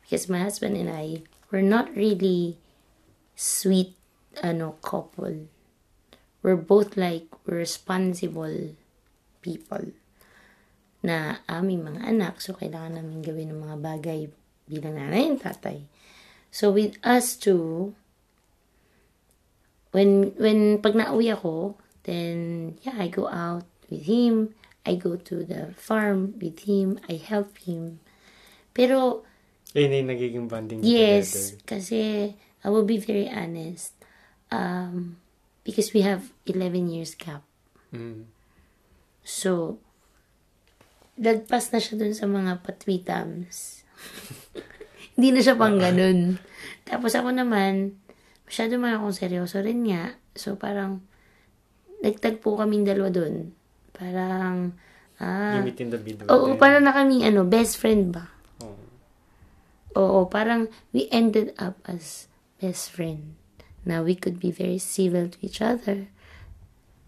Because 0.01 0.25
my 0.25 0.41
husband 0.41 0.73
and 0.73 0.89
I, 0.89 1.21
we're 1.53 1.61
not 1.61 1.93
really 1.93 2.57
sweet, 3.37 3.93
ano, 4.41 4.81
couple. 4.81 5.45
We're 6.41 6.57
both 6.57 6.97
like 6.97 7.29
responsible 7.45 8.73
people 9.45 9.93
na 11.05 11.45
aming 11.45 11.85
mga 11.85 12.01
anak. 12.09 12.41
So, 12.41 12.57
kailangan 12.57 12.97
namin 12.97 13.21
gawin 13.21 13.53
ng 13.53 13.61
mga 13.61 13.77
bagay 13.77 14.21
bilang 14.65 14.97
nanay 14.97 15.29
and 15.29 15.37
tatay. 15.37 15.85
So, 16.49 16.73
with 16.73 16.97
us 17.05 17.37
two, 17.37 17.93
when, 19.93 20.33
when 20.41 20.81
pag 20.81 20.97
nauwi 20.97 21.29
ako, 21.29 21.77
then, 22.09 22.73
yeah, 22.81 22.97
I 22.97 23.13
go 23.13 23.29
out 23.29 23.69
with 23.85 24.09
him. 24.09 24.57
I 24.85 24.95
go 24.95 25.15
to 25.15 25.35
the 25.43 25.75
farm 25.75 26.35
with 26.39 26.63
him. 26.63 26.99
I 27.07 27.19
help 27.19 27.57
him. 27.63 27.99
Pero, 28.71 29.27
Yun 29.75 29.93
yung 29.93 30.09
nagiging 30.09 30.47
bonding 30.49 30.81
Yes, 30.81 31.53
kasi 31.67 32.33
I 32.63 32.67
will 32.73 32.87
be 32.87 32.97
very 32.97 33.29
honest. 33.29 33.93
Um, 34.49 35.21
because 35.61 35.93
we 35.93 36.01
have 36.01 36.33
11 36.49 36.89
years 36.89 37.13
gap. 37.13 37.45
together. 37.45 37.49
Mm. 37.93 38.21
So, 39.25 39.77
lagpas 41.21 41.69
na 41.69 41.77
siya 41.77 42.01
dun 42.01 42.15
sa 42.17 42.25
mga 42.25 42.65
patwitams. 42.65 43.85
Hindi 45.13 45.29
na 45.35 45.41
siya 45.43 45.59
pang 45.59 45.77
ganun. 45.77 46.39
Tapos 46.87 47.13
ako 47.13 47.29
naman, 47.35 47.99
masyado 48.47 48.79
man 48.81 48.97
akong 48.97 49.13
seryoso 49.13 49.61
rin 49.61 49.85
nga. 49.85 50.17
So, 50.33 50.55
parang, 50.55 51.03
nagtagpo 51.99 52.55
kaming 52.55 52.87
dalawa 52.87 53.11
dun. 53.11 53.51
Parang, 53.91 54.73
ah, 55.17 55.59
You 55.59 55.65
meet 55.65 55.79
in 55.79 55.89
the 55.89 55.99
middle. 55.99 56.27
oo, 56.27 56.53
din. 56.53 56.59
parang 56.59 56.83
na 56.83 56.93
kami, 56.93 57.21
ano, 57.23 57.43
best 57.43 57.77
friend 57.77 58.13
ba? 58.13 58.29
Oo. 58.61 58.77
Oo, 59.97 60.19
parang 60.27 60.69
we 60.91 61.09
ended 61.09 61.51
up 61.57 61.79
as 61.85 62.29
best 62.57 62.93
friend. 62.93 63.35
Na 63.83 64.03
we 64.03 64.13
could 64.13 64.37
be 64.37 64.51
very 64.51 64.77
civil 64.77 65.31
to 65.31 65.37
each 65.41 65.59
other. 65.59 66.11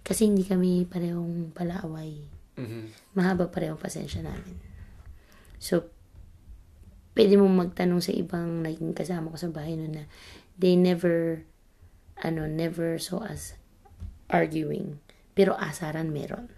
Kasi 0.01 0.25
hindi 0.25 0.41
kami 0.43 0.87
parehong 0.87 1.53
palaaway. 1.53 2.25
Mhm. 2.57 3.13
Mahaba 3.13 3.47
parehong 3.47 3.79
pasensya 3.79 4.25
namin. 4.25 4.57
So, 5.61 5.85
pwede 7.13 7.37
mong 7.37 7.69
magtanong 7.69 8.01
sa 8.01 8.15
ibang 8.15 8.65
naging 8.65 8.97
kasama 8.97 9.29
ko 9.29 9.37
sa 9.37 9.51
bahay 9.53 9.77
noon 9.77 9.93
na 9.93 10.05
they 10.57 10.73
never, 10.73 11.45
ano, 12.17 12.49
never 12.49 12.97
saw 12.97 13.21
us 13.21 13.53
arguing. 14.25 14.97
Pero 15.37 15.53
asaran 15.53 16.09
meron. 16.09 16.49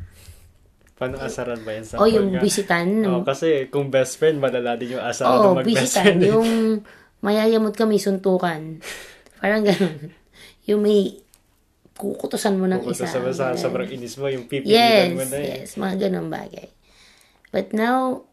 Paano 1.05 1.15
asaran 1.19 1.59
ba 1.59 1.71
yan 1.71 1.83
sa 1.83 1.95
O 1.97 2.05
yung 2.05 2.31
pagka- 2.31 2.41
bisitan. 2.41 2.87
Oo, 3.03 3.21
kasi 3.21 3.67
kung 3.67 3.87
best 3.87 4.15
friend, 4.15 4.37
malala 4.37 4.73
din 4.73 4.95
yung 4.95 5.03
asaran 5.03 5.35
Oo, 5.37 5.51
ng 5.51 5.59
mag-best 5.59 5.95
friend. 5.95 6.19
Yung 6.31 6.49
mayayamot 7.19 7.71
kami, 7.73 7.97
suntukan. 7.97 8.79
Parang 9.37 9.61
ganun. 9.61 10.11
Yung 10.63 10.79
may 10.79 11.19
kukutusan 11.93 12.55
mo 12.55 12.65
ng 12.65 12.81
Kung 12.81 12.91
isa. 12.91 13.03
sa, 13.03 13.19
sa, 13.21 13.51
ganun. 13.51 13.59
sobrang 13.59 13.89
inis 13.89 14.15
mo, 14.15 14.25
yung 14.25 14.47
pipigilan 14.47 14.73
Yes, 14.73 15.11
mo 15.13 15.23
na 15.23 15.37
eh. 15.37 15.47
yes. 15.61 15.69
Mga 15.75 15.95
ganun 16.01 16.27
bagay. 16.27 16.67
But 17.49 17.69
now, 17.69 18.25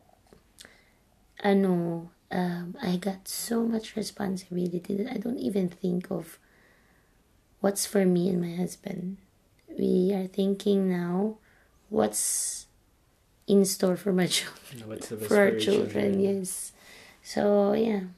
ano, 1.38 1.72
um, 2.30 2.66
I 2.80 2.96
got 2.96 3.26
so 3.26 3.62
much 3.64 3.94
responsibility 3.94 4.96
that 4.96 5.08
I 5.08 5.18
don't 5.18 5.38
even 5.38 5.68
think 5.68 6.08
of 6.08 6.38
what's 7.60 7.84
for 7.84 8.04
me 8.04 8.28
and 8.28 8.40
my 8.40 8.54
husband. 8.54 9.18
We 9.70 10.12
are 10.12 10.26
thinking 10.26 10.88
now, 10.88 11.38
what's 11.90 12.66
in 13.46 13.64
store 13.66 13.96
for 13.98 14.12
my 14.14 14.26
children 14.26 14.86
for 15.26 15.36
our 15.36 15.48
your 15.50 15.60
children, 15.60 16.20
yes. 16.22 16.72
So, 17.22 17.74
yeah. 17.74 18.08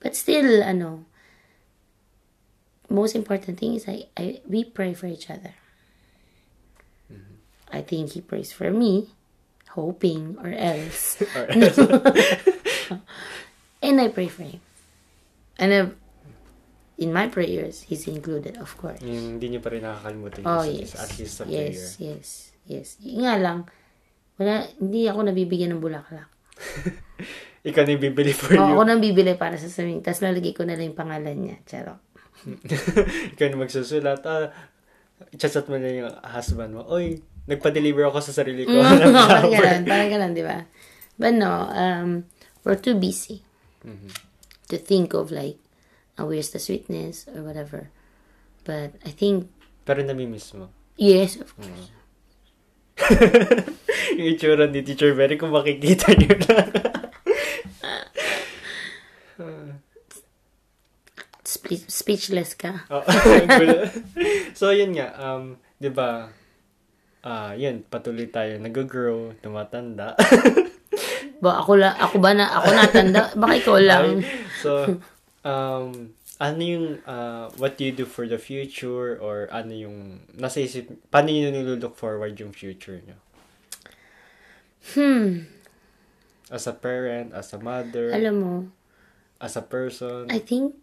But 0.00 0.16
still, 0.16 0.64
ano, 0.64 1.04
most 2.90 3.14
important 3.14 3.60
thing 3.60 3.74
is 3.76 3.86
I, 3.86 4.08
I 4.16 4.40
we 4.48 4.64
pray 4.64 4.94
for 4.94 5.06
each 5.06 5.30
other. 5.30 5.54
Mm-hmm. 7.12 7.38
I 7.70 7.80
think 7.82 8.12
he 8.12 8.20
prays 8.20 8.52
for 8.52 8.70
me, 8.72 9.14
hoping 9.70 10.36
or 10.42 10.50
else. 10.52 11.22
Or- 11.36 11.46
and 13.82 14.00
I 14.00 14.08
pray 14.08 14.28
for 14.28 14.42
him. 14.42 14.60
And 15.58 15.72
I've, 15.72 15.94
in 16.98 17.12
my 17.12 17.28
prayers, 17.28 17.82
he's 17.82 18.08
included, 18.08 18.56
of 18.58 18.76
course. 18.76 19.00
yung 19.00 19.38
hindi 19.38 19.48
nyo 19.54 19.60
pa 19.62 19.70
rin 19.70 19.82
nakakalimutan 19.86 20.42
Oh, 20.44 20.62
yes. 20.66 20.94
at 20.98 21.14
least 21.18 21.38
sa 21.38 21.44
yes, 21.46 21.52
prayer. 21.52 21.70
yes, 21.70 21.96
yes. 22.00 22.51
Yung 22.66 23.22
nga 23.24 23.34
lang, 23.36 23.58
wala, 24.38 24.66
hindi 24.78 25.06
ako 25.06 25.18
nabibigyan 25.26 25.74
ng 25.76 25.82
bulaklak. 25.82 26.28
Ikaw 27.68 27.82
na 27.86 27.94
bibili 27.94 28.34
for 28.34 28.50
O, 28.52 28.58
you. 28.58 28.74
ako 28.74 28.82
nang 28.82 28.98
bibili 28.98 29.38
para 29.38 29.54
sa 29.54 29.70
samin. 29.70 30.02
Tapos 30.02 30.18
lalagay 30.18 30.50
ko 30.50 30.66
na 30.66 30.74
lang 30.74 30.90
yung 30.90 30.98
pangalan 30.98 31.36
niya. 31.38 31.56
Charot. 31.62 32.02
Ikaw 33.34 33.46
na 33.48 33.62
magsusulat. 33.62 34.22
Ah, 34.26 34.50
chat 35.38 35.62
mo 35.70 35.78
na 35.78 35.86
yung 35.86 36.10
husband 36.26 36.74
mo. 36.74 36.82
Oy, 36.90 37.22
nagpa-deliver 37.46 38.02
ako 38.10 38.18
sa 38.18 38.34
sarili 38.34 38.66
ko. 38.66 38.74
ng 38.74 38.82
parang 38.82 39.14
flower." 39.46 39.54
ganun, 39.54 39.82
parang 39.86 40.10
ganun, 40.10 40.32
di 40.34 40.42
ba? 40.42 40.66
But 41.14 41.38
no, 41.38 41.70
um, 41.70 42.26
we're 42.66 42.78
too 42.78 42.98
busy 42.98 43.46
to 44.66 44.74
think 44.74 45.14
of 45.14 45.30
like, 45.30 45.54
oh, 46.18 46.26
where's 46.26 46.50
the 46.50 46.58
sweetness 46.58 47.30
or 47.30 47.46
whatever. 47.46 47.94
But 48.66 48.98
I 49.06 49.14
think, 49.14 49.46
Pero 49.86 50.02
namimiss 50.02 50.50
mo. 50.54 50.66
yes, 50.98 51.38
of 51.38 51.54
course. 51.54 51.94
yung 54.16 54.28
itsura 54.32 54.68
ni 54.68 54.84
Teacher 54.84 55.12
Berry, 55.16 55.40
kung 55.40 55.52
makikita 55.52 56.12
nyo 56.12 56.34
lang. 56.48 56.70
Spe- 61.42 61.88
speechless 61.88 62.56
ka. 62.56 62.88
So, 64.58 64.70
yun 64.70 64.94
nga. 64.94 65.16
Um, 65.16 65.56
di 65.80 65.88
ba, 65.88 66.28
ah, 67.24 67.52
yun, 67.56 67.82
patuloy 67.88 68.28
tayo 68.28 68.60
nag-grow, 68.60 69.36
tumatanda. 69.40 70.14
Ba, 71.42 71.58
ako, 71.58 71.74
la, 71.74 71.98
ako 71.98 72.22
ba 72.22 72.30
na, 72.38 72.46
ako 72.54 72.68
natanda? 72.70 73.22
Baka 73.34 73.52
ikaw 73.58 73.76
lang. 73.82 74.22
so, 74.62 74.86
um, 75.42 76.14
ano 76.42 76.58
yung, 76.58 76.86
uh, 77.06 77.46
what 77.54 77.78
do 77.78 77.86
you 77.86 77.94
do 77.94 78.02
for 78.02 78.26
the 78.26 78.36
future 78.36 79.14
or 79.22 79.46
ano 79.54 79.70
yung, 79.70 80.26
nasa 80.34 80.58
isip, 80.58 80.90
paano 81.06 81.30
yun 81.30 81.54
nilulook 81.54 81.94
forward 81.94 82.34
yung 82.34 82.50
future 82.50 82.98
nyo? 82.98 83.14
Hmm. 84.98 85.46
As 86.50 86.66
a 86.66 86.74
parent, 86.74 87.30
as 87.30 87.54
a 87.54 87.62
mother, 87.62 88.10
Alam 88.10 88.34
mo, 88.42 88.54
as 89.38 89.54
a 89.54 89.62
person. 89.62 90.26
I 90.34 90.42
think, 90.42 90.74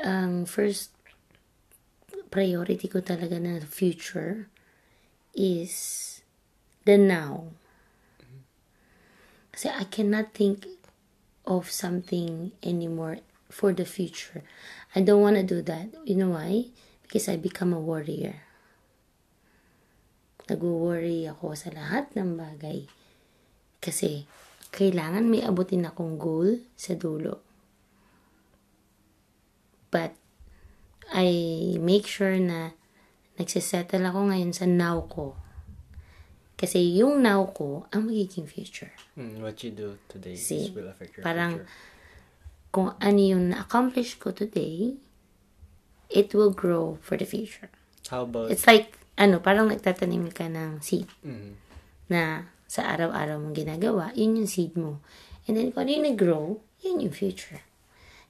ang 0.00 0.48
first 0.48 0.96
priority 2.32 2.88
ko 2.88 3.04
talaga 3.04 3.36
na 3.36 3.60
future 3.60 4.48
is 5.36 6.24
the 6.88 6.96
now. 6.96 7.52
Kasi 9.52 9.68
I 9.68 9.84
cannot 9.84 10.32
think 10.32 10.64
of 11.44 11.68
something 11.68 12.56
anymore 12.64 13.20
for 13.48 13.72
the 13.72 13.84
future. 13.84 14.44
I 14.94 15.00
don't 15.00 15.20
want 15.20 15.36
to 15.36 15.42
do 15.42 15.60
that. 15.64 15.88
You 16.04 16.16
know 16.16 16.36
why? 16.36 16.68
Because 17.02 17.28
I 17.28 17.36
become 17.36 17.72
a 17.72 17.80
warrior. 17.80 18.44
Nag-worry 20.48 21.28
ako 21.28 21.52
sa 21.52 21.68
lahat 21.72 22.12
ng 22.16 22.36
bagay. 22.40 22.88
Kasi, 23.80 24.24
kailangan 24.72 25.28
may 25.28 25.44
abutin 25.44 25.84
akong 25.84 26.16
goal 26.16 26.64
sa 26.76 26.96
dulo. 26.96 27.44
But, 29.92 30.16
I 31.08 31.28
make 31.80 32.04
sure 32.04 32.36
na 32.36 32.76
nagsisettle 33.40 34.04
ako 34.04 34.28
ngayon 34.32 34.52
sa 34.52 34.68
now 34.68 35.04
ko. 35.08 35.36
Kasi 36.58 37.00
yung 37.00 37.22
now 37.24 37.48
ko, 37.54 37.86
ang 37.94 38.10
magiging 38.10 38.44
future. 38.48 38.92
Mm, 39.16 39.40
what 39.40 39.56
you 39.64 39.70
do 39.72 39.96
today 40.10 40.34
See, 40.36 40.68
will 40.74 40.88
affect 40.88 41.16
your 41.16 41.24
parang- 41.24 41.64
future. 41.64 41.96
Kung 42.68 42.92
ano 43.00 43.20
yung 43.20 43.52
na-accomplish 43.52 44.20
ko 44.20 44.30
today, 44.32 44.96
it 46.12 46.32
will 46.36 46.52
grow 46.52 47.00
for 47.00 47.16
the 47.16 47.24
future. 47.24 47.72
How 48.08 48.24
about, 48.24 48.48
It's 48.52 48.64
like, 48.64 48.96
ano, 49.20 49.40
parang 49.40 49.68
nagtatanim 49.68 50.32
ka 50.32 50.48
ng 50.48 50.80
seed 50.80 51.08
mm, 51.20 51.52
na 52.08 52.48
sa 52.68 52.88
araw-araw 52.92 53.40
mong 53.40 53.56
ginagawa, 53.56 54.12
yun 54.16 54.40
yung 54.40 54.48
seed 54.48 54.76
mo. 54.76 55.00
And 55.48 55.56
then, 55.56 55.72
kung 55.72 55.88
ano 55.88 55.92
yung 55.96 56.06
nag-grow, 56.12 56.46
yun 56.84 57.04
yung 57.04 57.12
future. 57.16 57.64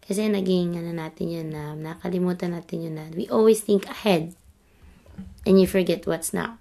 Kasi 0.03 0.25
naging, 0.31 0.79
ano 0.79 0.95
natin 0.95 1.27
yun 1.29 1.49
na, 1.53 1.77
nakalimutan 1.77 2.55
natin 2.55 2.87
yun 2.87 2.95
na, 2.97 3.11
we 3.13 3.29
always 3.29 3.61
think 3.61 3.85
ahead 3.91 4.33
and 5.45 5.61
you 5.61 5.67
forget 5.67 6.07
what's 6.07 6.33
now. 6.33 6.57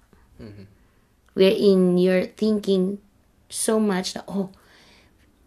Wherein 1.38 1.96
you're 1.96 2.26
thinking 2.28 2.98
so 3.48 3.78
much 3.80 4.14
that, 4.14 4.26
oh, 4.26 4.50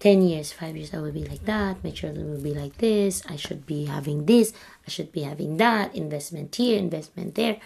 10 0.01 0.21
years, 0.23 0.51
5 0.51 0.75
years, 0.75 0.93
I 0.93 0.99
will 0.99 1.13
be 1.13 1.23
like 1.23 1.45
that. 1.45 1.83
My 1.83 1.91
children 1.91 2.31
will 2.33 2.41
be 2.41 2.53
like 2.53 2.77
this. 2.77 3.21
I 3.29 3.37
should 3.37 3.65
be 3.65 3.85
having 3.85 4.25
this. 4.25 4.51
I 4.85 4.89
should 4.89 5.11
be 5.11 5.21
having 5.21 5.57
that. 5.57 5.95
Investment 5.95 6.55
here, 6.55 6.77
investment 6.77 7.35
there. 7.35 7.61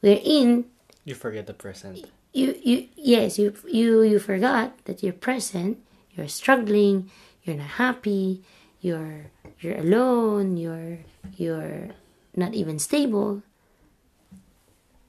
We're 0.00 0.20
in. 0.24 0.64
you 1.04 1.14
forget 1.14 1.46
the 1.46 1.54
present. 1.54 2.02
you 2.36 2.52
you 2.62 2.88
yes 2.96 3.38
you 3.38 3.56
you 3.64 4.02
you 4.02 4.18
forgot 4.20 4.76
that 4.84 5.02
you're 5.02 5.16
present 5.16 5.80
you're 6.12 6.28
struggling 6.28 7.08
you're 7.42 7.56
not 7.56 7.80
happy 7.80 8.44
you're 8.84 9.32
you're 9.60 9.80
alone 9.80 10.60
you're 10.60 10.98
you're 11.40 11.88
not 12.36 12.52
even 12.52 12.76
stable 12.78 13.40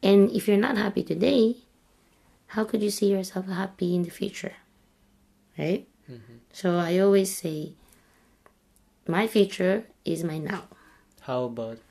and 0.02 0.32
if 0.32 0.48
you're 0.48 0.56
not 0.68 0.78
happy 0.78 1.04
today 1.04 1.58
how 2.56 2.64
could 2.64 2.82
you 2.82 2.90
see 2.90 3.12
yourself 3.12 3.46
happy 3.52 3.92
in 3.94 4.04
the 4.08 4.14
future 4.14 4.56
right 5.60 5.84
so 6.52 6.80
i 6.80 6.96
always 6.98 7.30
say 7.30 7.76
my 9.08 9.28
future 9.28 9.84
is 10.04 10.24
my 10.24 10.38
now 10.40 10.68
How 11.28 11.44
about, 11.52 11.84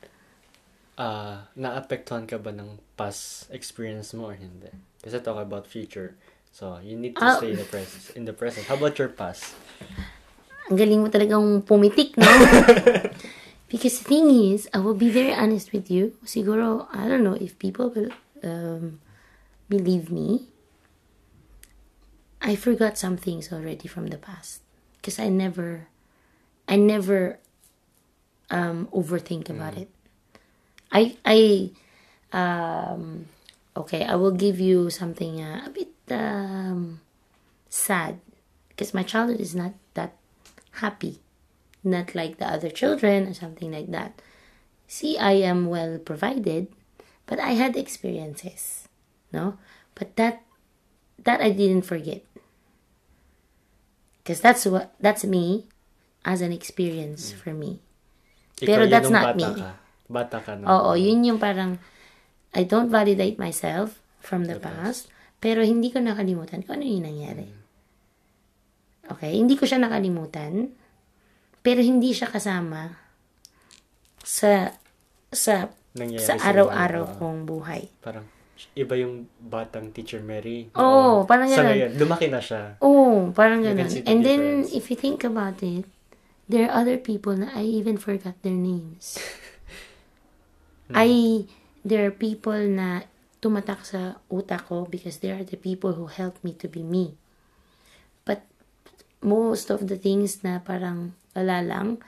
uh, 0.96 1.44
naapektuhan 1.60 2.24
ka 2.24 2.40
ba 2.40 2.56
ng 2.56 2.80
past 2.96 3.52
experience 3.52 4.16
mo 4.16 4.32
or 4.32 4.36
hindi? 4.40 4.72
Kasi 5.04 5.20
talk 5.20 5.36
about 5.36 5.68
future. 5.68 6.16
So, 6.48 6.80
you 6.80 6.96
need 6.96 7.20
to 7.20 7.20
Ah. 7.20 7.36
stay 7.36 7.52
in 7.52 7.60
the 7.60 7.68
present. 7.68 8.02
In 8.16 8.24
the 8.24 8.32
present. 8.32 8.64
How 8.64 8.80
about 8.80 8.96
your 8.96 9.12
past? 9.12 9.52
Ang 10.72 10.80
galing 10.80 11.04
mo 11.04 11.12
talagang 11.12 11.60
pumitik, 11.68 12.16
no? 12.16 12.24
because 13.70 14.00
the 14.00 14.08
thing 14.08 14.32
is, 14.56 14.72
I 14.72 14.80
will 14.80 14.96
be 14.96 15.12
very 15.12 15.36
honest 15.36 15.68
with 15.76 15.92
you. 15.92 16.16
Siguro, 16.24 16.88
I 16.88 17.04
don't 17.04 17.20
know 17.20 17.36
if 17.36 17.60
people 17.60 17.92
will 17.92 18.08
um, 18.40 19.04
believe 19.68 20.08
me. 20.08 20.48
I 22.46 22.54
forgot 22.54 22.96
some 22.96 23.16
things 23.16 23.52
already 23.52 23.88
from 23.88 24.06
the 24.06 24.18
past. 24.18 24.62
Because 24.96 25.18
I 25.18 25.28
never, 25.28 25.88
I 26.68 26.76
never 26.76 27.38
um, 28.50 28.88
overthink 28.94 29.50
about 29.50 29.76
it. 29.76 29.90
I, 30.92 31.16
I, 31.26 31.70
um, 32.32 33.26
okay, 33.76 34.04
I 34.04 34.14
will 34.14 34.30
give 34.30 34.60
you 34.60 34.90
something 34.90 35.42
uh, 35.42 35.66
a 35.66 35.70
bit 35.70 35.90
um, 36.10 37.00
sad 37.68 38.20
because 38.68 38.94
my 38.94 39.02
childhood 39.02 39.40
is 39.40 39.54
not 39.54 39.72
that 39.94 40.14
happy 40.84 41.18
not 41.82 42.14
like 42.14 42.38
the 42.38 42.46
other 42.46 42.68
children 42.68 43.26
or 43.26 43.34
something 43.34 43.72
like 43.72 43.90
that 43.90 44.20
see 44.86 45.16
i 45.18 45.32
am 45.32 45.66
well 45.66 45.98
provided 45.98 46.68
but 47.26 47.38
i 47.38 47.52
had 47.52 47.76
experiences 47.76 48.88
no 49.32 49.56
but 49.94 50.14
that 50.16 50.42
that 51.22 51.40
i 51.40 51.50
didn't 51.50 51.84
forget 51.84 52.22
because 54.20 54.40
that's 54.40 54.66
what 54.66 54.92
that's 55.00 55.24
me 55.24 55.66
as 56.26 56.42
an 56.42 56.50
experience 56.50 57.30
for 57.30 57.54
me 57.54 57.80
Pero 58.56 58.88
yun 58.88 58.92
that's 58.92 59.12
not 59.12 59.36
bata 59.36 59.36
me. 59.36 59.48
Ka. 59.60 59.70
Bata 60.06 60.38
ka 60.40 60.52
nung. 60.56 60.68
Oo, 60.70 60.90
yun 60.96 61.20
yung 61.26 61.36
parang 61.36 61.76
I 62.56 62.64
don't 62.64 62.88
validate 62.88 63.36
myself 63.36 64.00
from 64.22 64.48
the 64.48 64.56
past, 64.56 65.12
pero 65.44 65.60
hindi 65.60 65.92
ko 65.92 66.00
nakalimutan 66.00 66.64
kung 66.64 66.80
ano 66.80 66.88
yung 66.88 67.04
nangyari. 67.04 67.52
Okay, 69.06 69.36
hindi 69.36 69.60
ko 69.60 69.68
siya 69.68 69.76
nakalimutan, 69.76 70.72
pero 71.60 71.84
hindi 71.84 72.16
siya 72.16 72.32
kasama 72.32 72.96
sa 74.24 74.72
sa 75.30 75.68
Nangyayari 75.96 76.28
sa 76.28 76.36
araw-araw 76.40 77.16
kong 77.20 77.48
buhay. 77.48 77.88
Parang, 78.04 78.24
iba 78.72 78.94
yung 78.96 79.28
batang 79.36 79.92
teacher 79.92 80.20
Mary. 80.20 80.72
Oo, 80.72 81.24
parang 81.24 81.48
Sa 81.48 81.60
ganun. 81.60 81.68
ngayon, 81.72 81.90
lumaki 82.00 82.26
na 82.28 82.40
siya. 82.40 82.80
Oh, 82.80 83.28
parang 83.32 83.60
ganun. 83.60 83.88
see 83.88 84.00
the 84.00 84.08
And 84.08 84.24
then, 84.24 84.40
difference. 84.64 84.72
if 84.72 84.84
you 84.88 84.96
think 84.96 85.20
about 85.22 85.60
it, 85.60 85.84
there 86.48 86.66
are 86.66 86.80
other 86.80 86.96
people 86.96 87.36
na 87.36 87.52
I 87.52 87.68
even 87.68 87.96
forgot 87.96 88.38
their 88.40 88.56
names. 88.56 89.18
I, 90.94 91.44
there 91.82 92.06
are 92.06 92.14
people 92.14 92.56
na 92.70 93.04
tumatak 93.42 93.82
sa 93.84 94.22
utak 94.30 94.70
ko 94.70 94.86
because 94.86 95.18
they 95.18 95.30
are 95.34 95.42
the 95.42 95.58
people 95.58 95.92
who 95.94 96.06
helped 96.06 96.40
me 96.40 96.54
to 96.62 96.66
be 96.70 96.80
me. 96.82 97.18
But, 98.24 98.42
most 99.20 99.68
of 99.68 99.90
the 99.90 99.98
things 99.98 100.46
na 100.46 100.62
parang 100.62 101.12
wala 101.34 101.60
lang, 101.60 101.98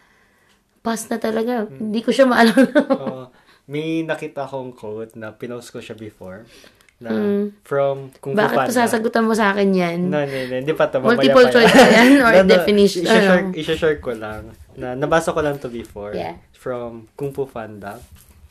past 0.80 1.10
na 1.10 1.18
talaga. 1.18 1.66
Hmm. 1.66 1.90
Hindi 1.90 2.00
ko 2.00 2.14
siya 2.14 2.24
maalala. 2.24 2.70
Oo. 2.94 3.22
May 3.68 4.02
nakita 4.02 4.42
akong 4.42 4.72
quote 4.72 5.12
na 5.14 5.30
pinost 5.30 5.68
ko 5.68 5.78
siya 5.78 5.94
before. 5.94 6.48
Na 6.98 7.14
from 7.62 8.10
Kung 8.18 8.34
Fu. 8.34 8.40
Bakit 8.42 8.56
pa 8.58 8.66
Panda. 8.66 8.74
sasagutan 8.74 9.22
mo 9.22 9.30
sa 9.30 9.54
akin 9.54 9.70
yan? 9.70 9.98
No, 10.10 10.18
no, 10.18 10.34
no. 10.50 10.54
Hindi 10.58 10.74
pa 10.74 10.90
ito. 10.90 10.98
Multiple 10.98 11.46
pa 11.46 11.52
choice 11.54 11.70
yan? 11.70 12.10
Or 12.18 12.32
definition? 12.58 13.06
Isa-share, 13.06 13.38
Ano? 13.38 13.54
isa-share 13.54 13.98
ko 14.02 14.10
lang. 14.18 14.50
Na, 14.74 14.98
nabasa 14.98 15.30
ko 15.30 15.38
lang 15.38 15.62
to 15.62 15.70
before. 15.70 16.10
Yeah. 16.10 16.42
From 16.50 17.06
Kung 17.14 17.30
Fu 17.30 17.46
Panda. 17.46 18.02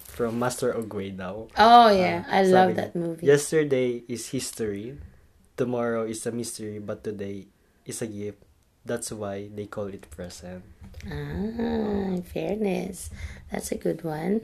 From 0.07 0.39
Master 0.39 0.73
Ogway 0.73 1.11
daw. 1.11 1.45
Oh, 1.59 1.89
yeah. 1.91 2.23
I 2.25 2.41
Sabi 2.41 2.55
love 2.55 2.71
that 2.79 2.95
movie. 2.95 3.27
Yesterday 3.27 4.01
is 4.07 4.31
history. 4.31 4.95
Tomorrow 5.53 6.07
is 6.07 6.23
a 6.25 6.31
mystery. 6.31 6.79
But 6.79 7.03
today 7.03 7.51
is 7.83 7.99
a 8.01 8.07
gift. 8.07 8.41
That's 8.81 9.11
why 9.11 9.51
they 9.51 9.67
call 9.67 9.91
it 9.91 10.07
present. 10.09 10.63
Ah, 11.03 12.15
in 12.15 12.23
fairness. 12.23 13.11
That's 13.51 13.69
a 13.69 13.77
good 13.77 14.01
one. 14.07 14.39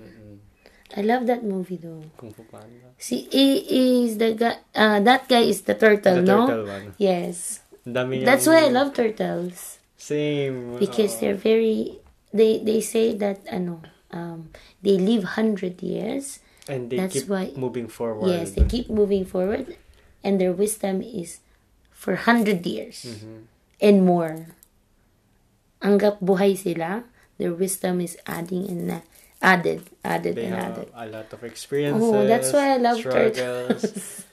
I 0.93 1.01
love 1.01 1.25
that 1.25 1.41
movie 1.43 1.77
though. 1.81 2.05
Kung 2.17 2.29
Fu 2.31 2.43
Panda. 2.45 2.93
Is 3.01 4.17
the 4.17 4.37
guy, 4.37 4.57
uh, 4.77 4.99
that 5.01 5.25
guy 5.27 5.41
is 5.49 5.61
the 5.65 5.73
turtle, 5.73 6.21
The 6.21 6.21
no? 6.21 6.45
turtle 6.47 6.65
one. 6.69 6.93
Yes. 7.01 7.61
Dami 7.85 8.23
That's 8.23 8.45
why 8.45 8.65
I 8.65 8.69
love 8.69 8.93
turtles. 8.93 9.79
Same. 9.97 10.77
Because 10.77 11.17
Oo. 11.17 11.19
they're 11.19 11.39
very, 11.39 11.97
they, 12.31 12.59
they 12.61 12.79
say 12.81 13.15
that, 13.17 13.41
ano, 13.49 13.81
um, 14.11 14.49
they 14.81 14.97
live 15.01 15.23
100 15.35 15.81
years. 15.81 16.39
And 16.69 16.89
they 16.89 16.97
that's 16.97 17.13
keep 17.13 17.27
why- 17.27 17.51
moving 17.57 17.87
forward. 17.89 18.29
Yes, 18.29 18.51
they 18.51 18.63
keep 18.63 18.89
moving 18.89 19.25
forward. 19.25 19.75
And 20.23 20.39
their 20.39 20.53
wisdom 20.53 21.01
is 21.01 21.39
for 21.91 22.15
100 22.15 22.63
years. 22.65 23.03
Mm-hmm. 23.03 23.39
And 23.81 24.05
more. 24.05 24.47
Hanggat 25.83 26.23
buhay 26.23 26.55
sila, 26.55 27.03
their 27.35 27.51
wisdom 27.51 27.99
is 27.99 28.15
adding 28.23 28.69
and 28.71 28.87
added, 29.43 29.83
added 30.01 30.39
They 30.39 30.47
and 30.47 30.55
have 30.55 30.75
added. 30.79 30.89
a 30.95 31.05
lot 31.11 31.27
of 31.29 31.43
experiences. 31.43 31.99
Oh, 32.01 32.23
that's 32.23 32.49
why 32.55 32.73
I 32.73 32.77
love 32.79 33.03
turtles. 33.03 33.83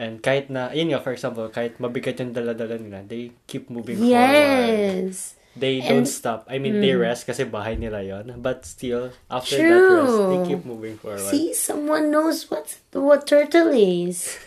And 0.00 0.24
kahit 0.24 0.48
na, 0.48 0.72
yun 0.72 0.96
nga, 0.96 1.00
for 1.04 1.12
example, 1.12 1.44
kahit 1.52 1.76
mabigat 1.76 2.16
yung 2.16 2.32
dala-dala 2.32 2.80
nila, 2.80 3.04
they 3.04 3.36
keep 3.44 3.68
moving 3.68 4.00
forward. 4.00 4.16
Yes. 4.16 5.36
They 5.52 5.84
And- 5.84 5.88
don't 5.92 6.08
stop. 6.08 6.48
I 6.48 6.56
mean, 6.56 6.80
they 6.80 6.96
rest 6.96 7.28
kasi 7.28 7.44
bahay 7.44 7.76
nila 7.76 8.00
yon. 8.00 8.40
But 8.40 8.64
still, 8.64 9.12
after 9.28 9.60
that 9.60 9.66
True. 9.68 10.00
rest, 10.00 10.16
they 10.24 10.40
keep 10.56 10.62
moving 10.64 10.96
forward. 10.96 11.20
See, 11.28 11.52
someone 11.52 12.08
knows 12.08 12.48
what 12.48 12.80
what 12.96 13.28
turtle 13.28 13.76
is. 13.76 14.40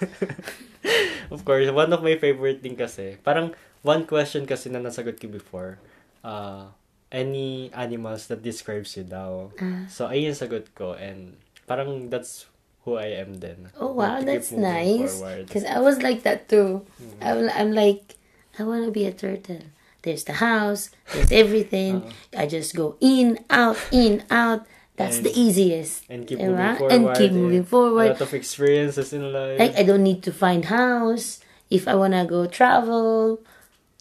Of 1.32 1.46
course, 1.46 1.70
one 1.72 1.94
of 1.94 2.04
my 2.04 2.18
favorite 2.20 2.60
thing 2.66 2.76
kasi, 2.76 3.16
parang 3.24 3.56
one 3.86 4.04
question 4.04 4.44
kasi 4.44 4.68
na 4.68 4.84
nasagot 4.84 5.16
ko 5.16 5.32
before, 5.32 5.80
uh, 6.26 6.68
any 7.14 7.70
animals 7.78 8.28
that 8.28 8.42
describes 8.42 8.98
you 8.98 9.06
daw. 9.06 9.54
Ah. 9.62 9.86
So, 9.88 10.10
ayun 10.10 10.34
yung 10.34 10.40
sagot 10.42 10.74
ko. 10.74 10.98
And 10.98 11.38
parang 11.70 12.10
that's 12.10 12.50
who 12.84 12.98
I 12.98 13.16
am 13.22 13.40
then. 13.40 13.70
Oh 13.80 13.94
wow, 13.94 14.20
that's 14.26 14.52
nice. 14.52 15.22
Because 15.22 15.64
I 15.64 15.80
was 15.80 16.02
like 16.02 16.26
that 16.28 16.50
too. 16.50 16.84
Mm. 17.00 17.14
I'm, 17.22 17.40
I'm 17.54 17.72
like, 17.72 18.18
I 18.60 18.64
want 18.66 18.84
to 18.84 18.92
be 18.92 19.06
a 19.06 19.14
turtle. 19.14 19.62
There's 20.04 20.26
the 20.28 20.44
house. 20.44 20.92
There's 21.14 21.32
everything. 21.32 22.04
I 22.36 22.44
just 22.50 22.76
go 22.76 22.98
in, 23.00 23.40
out, 23.50 23.80
in, 23.94 24.26
out. 24.28 24.68
That's 25.00 25.18
Uh-huh. 25.18 25.26
And- 25.26 25.26
the 25.26 25.34
easiest. 25.40 26.04
And 26.12 26.28
keep 26.28 26.38
Diba? 26.44 26.52
moving 26.52 26.76
forward. 26.76 26.92
And 26.92 27.04
keep 27.16 27.32
moving 27.32 27.66
A 27.72 28.12
lot 28.12 28.22
of 28.22 28.34
experiences 28.36 29.14
in 29.14 29.32
life. 29.32 29.58
Like 29.58 29.74
I 29.80 29.84
don't 29.88 30.04
need 30.04 30.22
to 30.28 30.32
find 30.36 30.66
house. 30.68 31.40
If 31.72 31.88
I 31.88 31.96
wanna 31.96 32.28
go 32.28 32.46
travel, 32.46 33.40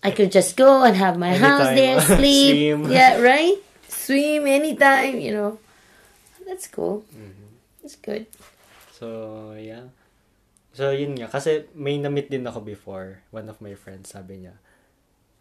I 0.03 0.11
could 0.11 0.35
just 0.35 0.59
go 0.59 0.83
and 0.83 0.99
have 0.99 1.15
my 1.15 1.39
house 1.39 1.71
Anytime. 1.71 1.79
there, 1.79 1.99
sleep. 2.19 2.55
Swim. 2.59 2.81
Yeah, 2.91 3.23
right. 3.23 3.59
Swim 3.87 4.51
anytime. 4.51 5.23
You 5.23 5.33
know, 5.33 5.51
that's 6.43 6.67
cool. 6.67 7.07
Mm-hmm. 7.15 7.87
It's 7.87 7.95
good. 7.95 8.27
So, 8.91 9.55
yeah. 9.55 9.95
So, 10.75 10.91
yun 10.91 11.15
nga. 11.15 11.31
Kasi 11.31 11.71
may 11.79 12.03
na-meet 12.03 12.35
din 12.35 12.43
ako 12.43 12.67
before. 12.67 13.23
One 13.31 13.47
of 13.47 13.63
my 13.63 13.79
friends, 13.79 14.11
sabi 14.11 14.43
niya. 14.43 14.59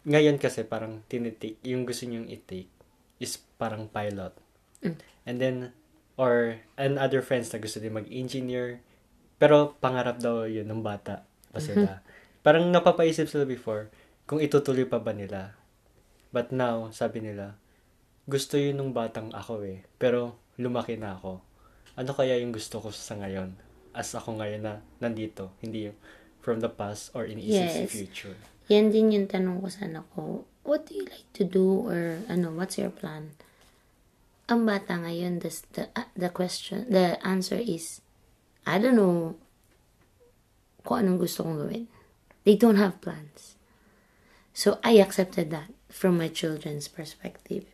Ngayon 0.05 0.37
kasi 0.37 0.61
parang 0.65 1.01
tinitake, 1.09 1.57
yung 1.65 1.85
gusto 1.85 2.05
niyong 2.05 2.29
i-take 2.29 2.69
is 3.17 3.41
parang 3.57 3.89
pilot. 3.89 4.33
And 5.25 5.37
then, 5.37 5.73
or, 6.17 6.57
and 6.77 6.97
other 6.97 7.21
friends 7.21 7.49
na 7.53 7.61
gusto 7.61 7.81
din 7.81 7.93
mag-engineer. 7.97 8.81
Pero 9.41 9.73
pangarap 9.81 10.21
daw 10.21 10.45
yun 10.45 10.69
ng 10.69 10.85
bata 10.85 11.25
pa 11.49 11.57
sila. 11.57 12.05
Parang 12.45 12.69
napapaisip 12.69 13.25
sila 13.29 13.45
before 13.45 13.89
kung 14.31 14.39
itutuloy 14.39 14.87
pa 14.87 15.03
ba 15.03 15.11
nila. 15.11 15.59
But 16.31 16.55
now, 16.55 16.87
sabi 16.95 17.19
nila, 17.19 17.59
gusto 18.23 18.55
yun 18.55 18.79
nung 18.79 18.95
batang 18.95 19.27
ako 19.35 19.59
eh. 19.67 19.83
Pero 19.99 20.39
lumaki 20.55 20.95
na 20.95 21.19
ako. 21.19 21.43
Ano 21.99 22.15
kaya 22.15 22.39
yung 22.39 22.55
gusto 22.55 22.79
ko 22.79 22.95
sa 22.95 23.19
ngayon? 23.19 23.51
As 23.91 24.15
ako 24.15 24.39
ngayon 24.39 24.63
na 24.63 24.79
nandito. 25.03 25.51
Hindi 25.59 25.91
yung 25.91 25.99
from 26.39 26.63
the 26.63 26.71
past 26.71 27.11
or 27.11 27.27
sa 27.27 27.35
Yes. 27.35 27.91
future. 27.91 28.39
Yan 28.71 28.95
din 28.95 29.11
yung 29.11 29.27
tanong 29.27 29.59
ko 29.59 29.67
sa 29.67 29.83
anak 29.83 30.07
ko. 30.15 30.47
What 30.63 30.87
do 30.87 30.95
you 30.95 31.03
like 31.11 31.27
to 31.35 31.43
do 31.43 31.91
or 31.91 32.23
ano, 32.31 32.55
what's 32.55 32.79
your 32.79 32.95
plan? 32.95 33.35
Ang 34.47 34.63
bata 34.63 34.95
ngayon, 34.95 35.43
the, 35.43 35.51
the, 35.75 35.83
uh, 35.91 36.07
the 36.15 36.31
question, 36.31 36.87
the 36.87 37.19
answer 37.19 37.59
is, 37.59 37.99
I 38.63 38.79
don't 38.79 38.95
know 38.95 39.35
kung 40.87 41.03
anong 41.03 41.19
gusto 41.19 41.43
kong 41.43 41.67
gawin. 41.67 41.91
They 42.47 42.55
don't 42.55 42.79
have 42.79 43.03
plans. 43.03 43.59
So, 44.51 44.79
I 44.83 44.99
accepted 44.99 45.51
that 45.51 45.71
from 45.91 46.17
my 46.17 46.27
children's 46.27 46.87
perspective. 46.87 47.67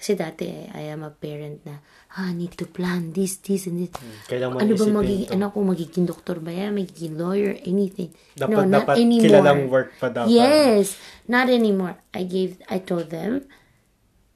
Kasi 0.00 0.16
dati, 0.16 0.48
I 0.72 0.88
am 0.88 1.04
a 1.04 1.12
parent 1.12 1.60
na, 1.68 1.84
ah, 2.16 2.32
I 2.32 2.34
need 2.34 2.56
to 2.56 2.64
plan 2.64 3.12
this, 3.12 3.36
this, 3.44 3.68
and 3.68 3.84
this. 3.84 3.92
Kailangan 4.32 4.56
mo 4.56 4.58
ano 4.64 4.72
ba 4.72 4.86
magiging, 5.04 5.28
to. 5.28 5.36
ano 5.36 5.44
ko, 5.52 5.58
magiging 5.60 6.06
doktor 6.08 6.40
ba 6.40 6.48
yan? 6.56 6.72
Magiging 6.72 7.20
lawyer? 7.20 7.52
Anything. 7.68 8.08
Dapat, 8.32 8.48
no, 8.48 8.64
not 8.64 8.88
dapat 8.88 8.96
anymore. 8.96 9.28
kilalang 9.28 9.62
work 9.68 9.92
pa 10.00 10.08
dapat. 10.08 10.32
Yes, 10.32 10.96
not 11.28 11.52
anymore. 11.52 12.00
I 12.16 12.24
gave, 12.24 12.56
I 12.72 12.80
told 12.80 13.12
them, 13.12 13.44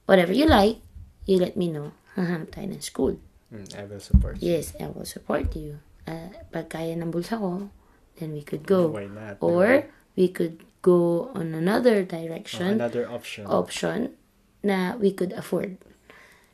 whatever 0.05 0.37
you 0.37 0.45
like, 0.45 0.85
you 1.25 1.41
let 1.41 1.57
me 1.57 1.73
know. 1.73 1.97
Hahanap 2.13 2.53
tayo 2.53 2.69
ng 2.69 2.85
school. 2.85 3.17
Mm, 3.49 3.65
I 3.73 3.83
will 3.89 4.03
support 4.05 4.37
you. 4.37 4.53
Yes, 4.53 4.77
I 4.77 4.85
will 4.93 5.09
support 5.09 5.49
you. 5.57 5.81
Uh, 6.05 6.29
pag 6.53 6.69
kaya 6.69 6.93
ng 6.93 7.09
bulsa 7.09 7.41
ko, 7.41 7.73
then 8.21 8.37
we 8.37 8.45
could 8.45 8.69
go. 8.69 8.93
Why 8.93 9.09
not? 9.09 9.41
Or, 9.41 9.89
we 10.13 10.29
could 10.29 10.61
go 10.85 11.33
on 11.33 11.57
another 11.57 12.05
Oh, 12.05 12.13
direction, 12.13 12.77
another 12.77 13.09
option. 13.09 13.49
option, 13.49 14.13
na 14.61 14.93
we 15.01 15.09
could 15.09 15.33
afford. 15.33 15.81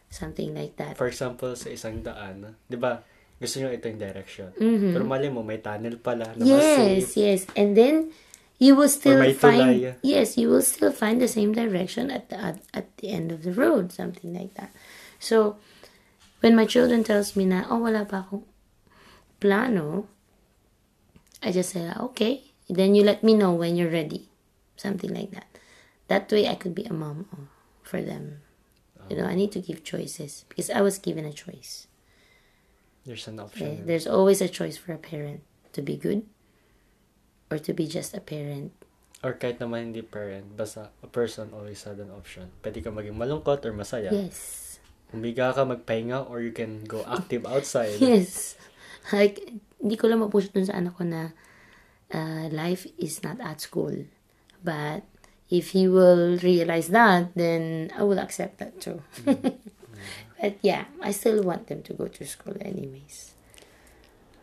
Something 0.07 0.55
like 0.55 0.75
that. 0.79 0.95
For 0.99 1.07
example, 1.07 1.55
sa 1.55 1.71
isang 1.71 2.03
daan, 2.03 2.55
di 2.67 2.75
ba, 2.75 2.99
gusto 3.39 3.59
nyo 3.63 3.71
ito 3.71 3.87
yung 3.87 3.99
direction. 3.99 4.51
Mhm. 4.59 4.91
Pero 4.91 5.03
mali 5.07 5.31
mo, 5.31 5.39
may 5.39 5.59
tunnel 5.59 5.95
pala 5.99 6.35
na 6.35 6.43
Yes, 6.43 7.15
safe. 7.15 7.15
yes. 7.15 7.39
And 7.55 7.79
then 7.79 8.11
you 8.59 8.75
will 8.75 8.91
still 8.91 9.23
find 9.35 9.79
tulay. 9.79 9.95
yes, 10.03 10.35
you 10.35 10.51
will 10.51 10.61
still 10.63 10.91
find 10.91 11.23
the 11.23 11.31
same 11.31 11.55
direction 11.55 12.11
at 12.11 12.27
the 12.27 12.35
at, 12.35 12.59
at 12.75 12.91
the 12.99 13.07
end 13.07 13.31
of 13.31 13.47
the 13.47 13.55
road, 13.55 13.95
something 13.95 14.35
like 14.35 14.51
that. 14.59 14.75
So 15.15 15.55
when 16.43 16.59
my 16.59 16.67
children 16.67 17.07
tells 17.07 17.39
me 17.39 17.47
na, 17.47 17.63
oh 17.71 17.79
wala 17.79 18.03
pa 18.03 18.27
akong 18.27 18.43
plano, 19.39 20.11
I 21.39 21.55
just 21.55 21.71
say, 21.71 21.87
okay. 22.11 22.50
Then 22.71 22.95
you 22.95 23.03
let 23.03 23.19
me 23.19 23.35
know 23.35 23.51
when 23.51 23.75
you're 23.75 23.91
ready. 23.91 24.31
Something 24.79 25.11
like 25.11 25.35
that. 25.35 25.51
That 26.07 26.31
way 26.31 26.47
I 26.47 26.55
could 26.55 26.71
be 26.73 26.87
a 26.87 26.95
mom 26.95 27.27
uh, 27.35 27.51
for 27.83 27.99
them. 28.01 28.39
You 29.11 29.19
know, 29.19 29.27
I 29.27 29.35
need 29.35 29.51
to 29.51 29.59
give 29.59 29.83
choices 29.83 30.45
because 30.47 30.71
I 30.71 30.79
was 30.79 30.95
given 30.95 31.27
a 31.27 31.35
choice. 31.35 31.87
There's 33.03 33.27
an 33.27 33.39
Okay? 33.43 33.43
option. 33.43 33.85
There's 33.85 34.07
always 34.07 34.39
a 34.39 34.47
choice 34.47 34.77
for 34.79 34.95
a 34.95 35.01
parent 35.01 35.43
to 35.75 35.81
be 35.83 35.97
good 35.99 36.23
or 37.51 37.59
to 37.59 37.73
be 37.75 37.87
just 37.91 38.15
a 38.15 38.23
parent. 38.23 38.71
Or 39.19 39.35
kahit 39.35 39.59
naman 39.59 39.91
hindi 39.91 40.01
parent, 40.01 40.55
basta 40.55 40.95
a 41.03 41.09
person 41.11 41.51
always 41.51 41.83
had 41.83 41.99
an 41.99 42.09
option. 42.15 42.49
Pwede 42.63 42.79
ka 42.81 42.89
maging 42.89 43.19
malungkot 43.19 43.67
or 43.67 43.73
masaya. 43.75 44.09
Yes. 44.09 44.79
Humiga 45.11 45.51
ka, 45.51 45.67
magpahinga, 45.67 46.31
or 46.31 46.39
you 46.39 46.55
can 46.55 46.87
go 46.87 47.03
active 47.03 47.43
outside. 47.51 47.99
Yes. 47.99 48.55
Like, 49.11 49.43
hindi 49.77 49.99
ko 49.99 50.07
lang 50.07 50.23
mapush 50.23 50.49
dun 50.55 50.65
sa 50.65 50.79
anak 50.79 50.95
ko 50.95 51.03
na 51.03 51.35
uh, 52.13 52.47
life 52.51 52.87
is 52.97 53.23
not 53.23 53.39
at 53.41 53.61
school. 53.61 54.05
But 54.63 55.03
if 55.49 55.71
he 55.71 55.87
will 55.87 56.37
realize 56.39 56.87
that, 56.89 57.33
then 57.35 57.91
I 57.97 58.03
will 58.03 58.19
accept 58.19 58.59
that 58.59 58.79
too. 58.79 59.01
but 59.25 60.55
yeah, 60.61 60.85
I 61.01 61.11
still 61.11 61.43
want 61.43 61.67
them 61.67 61.81
to 61.83 61.93
go 61.93 62.07
to 62.07 62.25
school 62.25 62.55
anyways. 62.61 63.33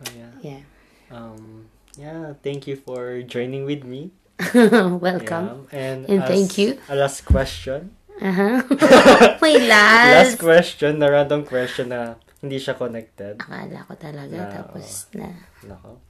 So, 0.04 0.12
yeah. 0.16 0.32
Yeah. 0.42 0.62
Um, 1.10 1.66
yeah, 1.96 2.34
thank 2.42 2.66
you 2.66 2.76
for 2.76 3.22
joining 3.22 3.64
with 3.64 3.84
me. 3.84 4.10
Welcome. 4.54 5.66
Yeah. 5.72 5.78
And, 5.78 6.00
And 6.10 6.22
as 6.22 6.28
thank 6.28 6.58
you. 6.58 6.78
A 6.88 6.94
last 6.94 7.24
question. 7.24 7.96
Uh-huh. 8.20 8.62
May 9.42 9.62
Last 9.66 10.34
last. 10.34 10.38
question, 10.38 10.98
na 10.98 11.06
random 11.06 11.46
question 11.46 11.90
na 11.90 12.18
hindi 12.42 12.58
siya 12.58 12.74
connected. 12.74 13.38
Akala 13.38 13.86
ko 13.86 13.94
talaga. 13.94 14.34
Na, 14.34 14.50
tapos 14.50 15.06
na. 15.14 15.30
Nako. 15.66 16.02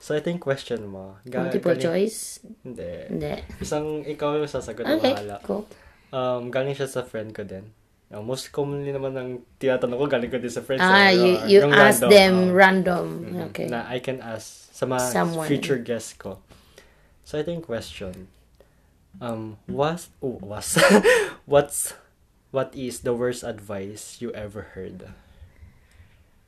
So, 0.00 0.16
ito 0.16 0.26
yung 0.26 0.40
question 0.40 0.80
mo. 0.82 1.20
Ga- 1.22 1.44
Multiple 1.44 1.76
galing- 1.76 1.84
choice? 1.84 2.40
Hindi. 2.64 2.92
Hindi. 3.06 3.32
Isang 3.60 4.00
ikaw 4.02 4.32
yung 4.34 4.48
sasagot 4.48 4.82
na 4.82 4.96
Okay, 4.96 5.12
bahala. 5.12 5.36
cool. 5.44 5.68
Um, 6.08 6.48
galing 6.48 6.72
siya 6.72 6.88
sa 6.88 7.04
friend 7.04 7.30
ko 7.30 7.44
din. 7.44 7.68
Uh, 8.08 8.18
most 8.18 8.48
commonly 8.50 8.90
naman 8.90 9.12
ng 9.12 9.28
tinatanong 9.60 9.94
ko, 9.94 10.06
galing 10.08 10.32
ko 10.32 10.40
din 10.40 10.50
sa 10.50 10.64
friends. 10.64 10.80
Ah, 10.80 11.12
eh, 11.12 11.14
you, 11.14 11.30
you 11.46 11.58
yung 11.62 11.70
ask 11.70 12.00
random, 12.02 12.10
them 12.10 12.34
uh, 12.34 12.50
random. 12.50 13.06
mhm, 13.22 13.42
Okay. 13.52 13.66
Na 13.68 13.86
I 13.86 14.00
can 14.00 14.18
ask 14.18 14.72
sa 14.72 14.82
mga 14.82 15.04
Someone. 15.06 15.46
future 15.46 15.78
guests 15.78 16.16
ko. 16.16 16.40
So, 17.22 17.36
ito 17.36 17.52
yung 17.52 17.62
question. 17.62 18.26
Um, 19.20 19.60
was, 19.68 20.08
oh, 20.18 20.40
was, 20.40 20.74
what's, 21.46 21.92
what 22.50 22.72
is 22.72 23.04
the 23.04 23.12
worst 23.12 23.44
advice 23.44 24.16
you 24.18 24.32
ever 24.32 24.72
heard? 24.74 25.12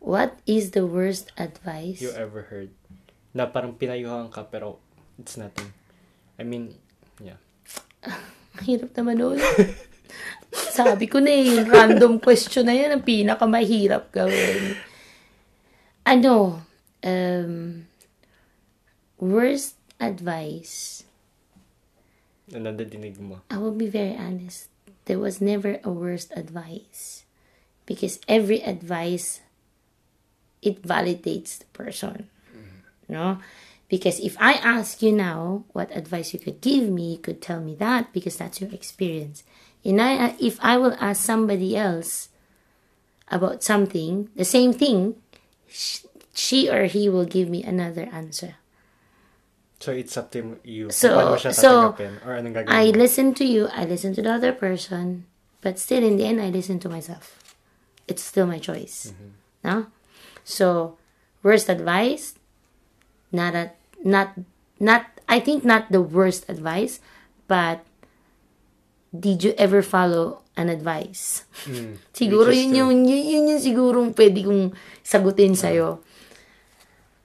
What 0.03 0.41
is 0.47 0.73
the 0.73 0.83
worst 0.83 1.31
advice? 1.37 2.03
You 2.03 2.11
ever 2.11 2.51
heard? 2.51 2.75
Na 3.33 3.49
parang 3.49 3.77
pinayuhan 3.77 4.29
ka 4.29 4.45
pero 4.49 4.81
it's 5.17 5.37
nothing. 5.41 5.69
I 6.37 6.45
mean, 6.45 6.73
yeah. 7.21 7.41
Hirap 8.67 8.93
naman 8.97 9.21
nun. 9.21 9.39
Sabi 10.53 11.09
ko 11.09 11.21
na 11.21 11.33
eh, 11.33 11.65
random 11.65 12.21
question 12.21 12.69
na 12.69 12.77
yan 12.77 12.93
ang 12.93 13.05
pinakamahirap 13.05 14.13
gawin. 14.13 14.77
Ano, 16.05 16.61
um, 17.01 17.85
worst 19.17 19.81
advice, 19.97 21.03
Ano 22.53 22.69
nadidinig 22.69 23.17
mo? 23.17 23.41
I 23.49 23.57
will 23.57 23.73
be 23.73 23.89
very 23.89 24.13
honest. 24.13 24.69
There 25.09 25.17
was 25.17 25.41
never 25.41 25.81
a 25.81 25.89
worst 25.89 26.29
advice. 26.37 27.25
Because 27.89 28.21
every 28.29 28.61
advice, 28.61 29.41
it 30.61 30.85
validates 30.85 31.59
the 31.59 31.69
person. 31.73 32.29
No? 33.13 33.39
Because 33.93 34.19
if 34.21 34.41
I 34.41 34.57
ask 34.57 35.05
you 35.05 35.13
now 35.13 35.69
what 35.77 35.93
advice 35.93 36.33
you 36.33 36.41
could 36.41 36.65
give 36.65 36.89
me, 36.89 37.13
you 37.13 37.19
could 37.21 37.45
tell 37.45 37.61
me 37.61 37.77
that 37.77 38.13
because 38.17 38.41
that's 38.41 38.59
your 38.59 38.73
experience. 38.73 39.45
And 39.85 40.01
I, 40.01 40.35
if 40.41 40.57
I 40.65 40.79
will 40.79 40.97
ask 40.99 41.21
somebody 41.21 41.77
else 41.77 42.31
about 43.29 43.63
something, 43.63 44.31
the 44.35 44.49
same 44.49 44.73
thing, 44.73 45.17
she 45.69 46.71
or 46.71 46.85
he 46.89 47.09
will 47.09 47.27
give 47.29 47.51
me 47.51 47.63
another 47.63 48.09
answer. 48.13 48.57
So, 49.81 49.91
it's 49.93 50.17
up 50.17 50.31
to 50.33 50.57
you. 50.65 50.89
So- 50.89 51.11
kung 51.11 51.19
paano 51.19 51.31
mo 51.35 51.39
siya 51.43 51.53
so, 51.53 51.93
I 52.71 52.95
listen 52.95 53.35
to 53.35 53.45
you, 53.45 53.67
I 53.75 53.85
listen 53.85 54.15
to 54.15 54.23
the 54.23 54.31
other 54.31 54.55
person, 54.55 55.27
but 55.61 55.77
still 55.77 56.01
in 56.01 56.17
the 56.17 56.25
end, 56.25 56.41
I 56.41 56.49
listen 56.49 56.79
to 56.81 56.89
myself. 56.89 57.43
It's 58.07 58.23
still 58.23 58.47
my 58.47 58.63
choice. 58.63 59.11
Mm-hmm. 59.11 59.31
No? 59.67 59.87
So, 60.47 60.97
worst 61.43 61.69
advice, 61.69 62.39
not 63.33 63.55
a, 63.55 63.73
not, 64.05 64.37
not, 64.79 65.07
I 65.29 65.41
think 65.41 65.65
not 65.65 65.91
the 65.91 66.03
worst 66.03 66.45
advice, 66.49 67.01
but 67.49 67.85
did 69.11 69.43
you 69.43 69.55
ever 69.59 69.83
follow 69.83 70.43
an 70.57 70.69
advice? 70.69 71.45
Hmm. 71.65 71.97
siguro 72.15 72.49
which 72.49 72.63
yun 72.63 72.75
yung, 72.75 72.93
yun, 73.09 73.25
yun 73.27 73.49
yung 73.57 73.63
sigurong 73.63 74.15
pwede 74.15 74.45
kong 74.45 74.77
sagutin 75.03 75.57
hmm. 75.57 75.61
sa'yo. 75.61 75.89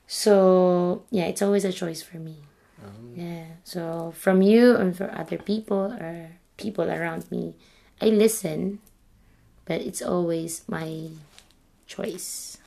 So, 0.08 1.04
yeah, 1.12 1.28
it's 1.28 1.44
always 1.44 1.68
a 1.68 1.76
choice 1.76 2.02
for 2.02 2.18
me. 2.18 2.48
Oh. 2.84 3.12
Yeah. 3.16 3.60
So 3.64 4.14
from 4.16 4.42
you 4.42 4.76
and 4.76 4.96
for 4.96 5.12
other 5.12 5.38
people 5.38 5.94
or 6.00 6.40
people 6.58 6.90
around 6.90 7.30
me, 7.32 7.56
I 8.02 8.08
listen, 8.08 8.80
but 9.66 9.82
it's 9.82 10.02
always 10.02 10.64
my 10.68 11.10
choice. 11.88 12.58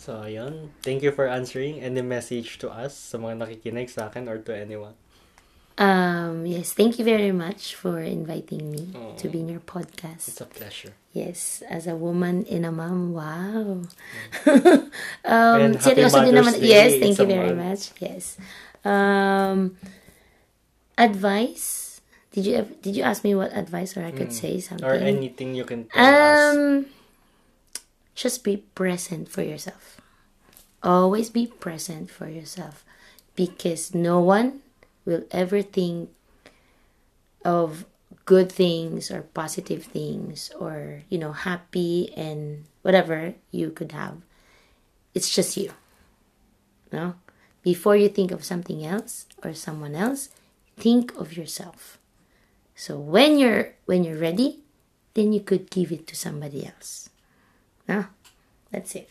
So, 0.00 0.24
ayun. 0.24 0.72
Thank 0.80 1.04
you 1.04 1.12
for 1.12 1.28
answering. 1.28 1.84
Any 1.84 2.00
message 2.00 2.56
to 2.64 2.72
us 2.72 2.96
sa 2.96 3.20
mga 3.20 3.44
nakikinig 3.44 3.92
sa 3.92 4.08
akin 4.08 4.32
or 4.32 4.40
to 4.40 4.56
anyone? 4.56 4.96
Um, 5.76 6.48
yes, 6.48 6.72
thank 6.72 6.96
you 6.96 7.04
very 7.04 7.32
much 7.32 7.76
for 7.76 8.00
inviting 8.00 8.72
me 8.72 8.96
to 9.20 9.28
be 9.28 9.40
in 9.44 9.48
your 9.52 9.60
podcast. 9.60 10.28
It's 10.28 10.40
a 10.40 10.48
pleasure. 10.48 10.96
Yes, 11.12 11.60
as 11.68 11.84
a 11.84 11.96
woman 11.96 12.48
and 12.48 12.64
a 12.64 12.72
mom, 12.72 13.12
wow. 13.12 13.84
And 15.24 15.76
um, 15.76 15.80
happy 15.80 16.00
seryoso 16.00 16.24
din 16.24 16.36
naman. 16.36 16.56
Day 16.56 16.64
Yes, 16.64 16.90
thank 16.96 17.16
you 17.20 17.28
very 17.28 17.52
month. 17.52 17.60
much. 17.60 17.82
Yes. 18.00 18.40
Um, 18.84 19.76
advice? 20.96 22.00
Did 22.32 22.44
you 22.48 22.56
did 22.80 22.96
you 22.96 23.04
ask 23.04 23.20
me 23.20 23.36
what 23.36 23.52
advice 23.52 23.96
or 23.96 24.04
I 24.04 24.12
could 24.12 24.32
say 24.32 24.60
something? 24.64 24.84
Or 24.84 24.96
anything 24.96 25.52
you 25.52 25.64
can 25.68 25.92
tell 25.92 26.00
us. 26.00 26.88
Just 28.20 28.44
be 28.44 28.58
present 28.76 29.30
for 29.32 29.40
yourself. 29.40 29.96
Always 30.82 31.30
be 31.30 31.46
present 31.46 32.10
for 32.10 32.28
yourself 32.28 32.84
because 33.34 33.94
no 33.94 34.20
one 34.20 34.60
will 35.06 35.24
ever 35.30 35.62
think 35.62 36.10
of 37.46 37.86
good 38.26 38.52
things 38.52 39.10
or 39.10 39.22
positive 39.32 39.84
things 39.84 40.52
or, 40.60 41.00
you 41.08 41.16
know, 41.16 41.32
happy 41.32 42.12
and 42.12 42.66
whatever 42.82 43.32
you 43.50 43.70
could 43.70 43.92
have. 43.92 44.20
It's 45.14 45.34
just 45.34 45.56
you. 45.56 45.72
No? 46.92 47.14
Before 47.62 47.96
you 47.96 48.10
think 48.10 48.32
of 48.32 48.44
something 48.44 48.84
else 48.84 49.24
or 49.42 49.54
someone 49.54 49.94
else, 49.94 50.28
think 50.76 51.16
of 51.16 51.38
yourself. 51.38 51.96
So 52.76 52.98
when 52.98 53.38
you're 53.38 53.72
when 53.86 54.04
you're 54.04 54.20
ready, 54.20 54.60
then 55.14 55.32
you 55.32 55.40
could 55.40 55.70
give 55.70 55.90
it 55.90 56.06
to 56.08 56.14
somebody 56.14 56.66
else. 56.66 57.09
No? 57.88 58.06
That's 58.70 58.94
it. 58.94 59.10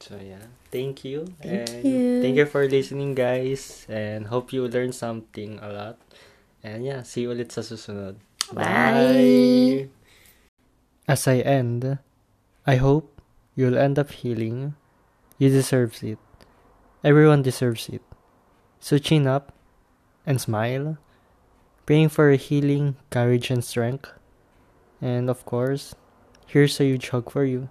So, 0.00 0.18
yeah. 0.22 0.46
Thank 0.70 1.04
you. 1.04 1.26
Thank 1.42 1.68
and 1.70 1.84
you. 1.84 2.22
Thank 2.22 2.36
you 2.36 2.46
for 2.46 2.68
listening, 2.68 3.14
guys. 3.14 3.86
And 3.88 4.26
hope 4.28 4.52
you 4.52 4.68
learned 4.68 4.94
something 4.94 5.58
a 5.60 5.72
lot. 5.72 5.98
And 6.62 6.84
yeah, 6.84 7.02
see 7.02 7.22
you 7.22 7.30
ulit 7.30 7.52
sa 7.52 7.62
susunod. 7.62 8.16
Bye. 8.52 9.88
As 11.08 11.26
I 11.26 11.40
end, 11.40 11.98
I 12.66 12.76
hope 12.76 13.20
you'll 13.56 13.78
end 13.78 13.98
up 13.98 14.10
healing. 14.10 14.74
You 15.38 15.48
deserve 15.48 16.02
it. 16.02 16.18
Everyone 17.02 17.42
deserves 17.42 17.88
it. 17.88 18.02
So 18.80 18.98
chin 18.98 19.26
up 19.26 19.52
and 20.26 20.40
smile, 20.40 20.98
praying 21.86 22.10
for 22.10 22.30
healing, 22.32 22.96
courage, 23.10 23.50
and 23.50 23.64
strength. 23.64 24.12
And 25.00 25.30
of 25.30 25.46
course, 25.46 25.94
here's 26.46 26.78
a 26.80 26.84
huge 26.84 27.08
hug 27.08 27.30
for 27.30 27.44
you. 27.44 27.70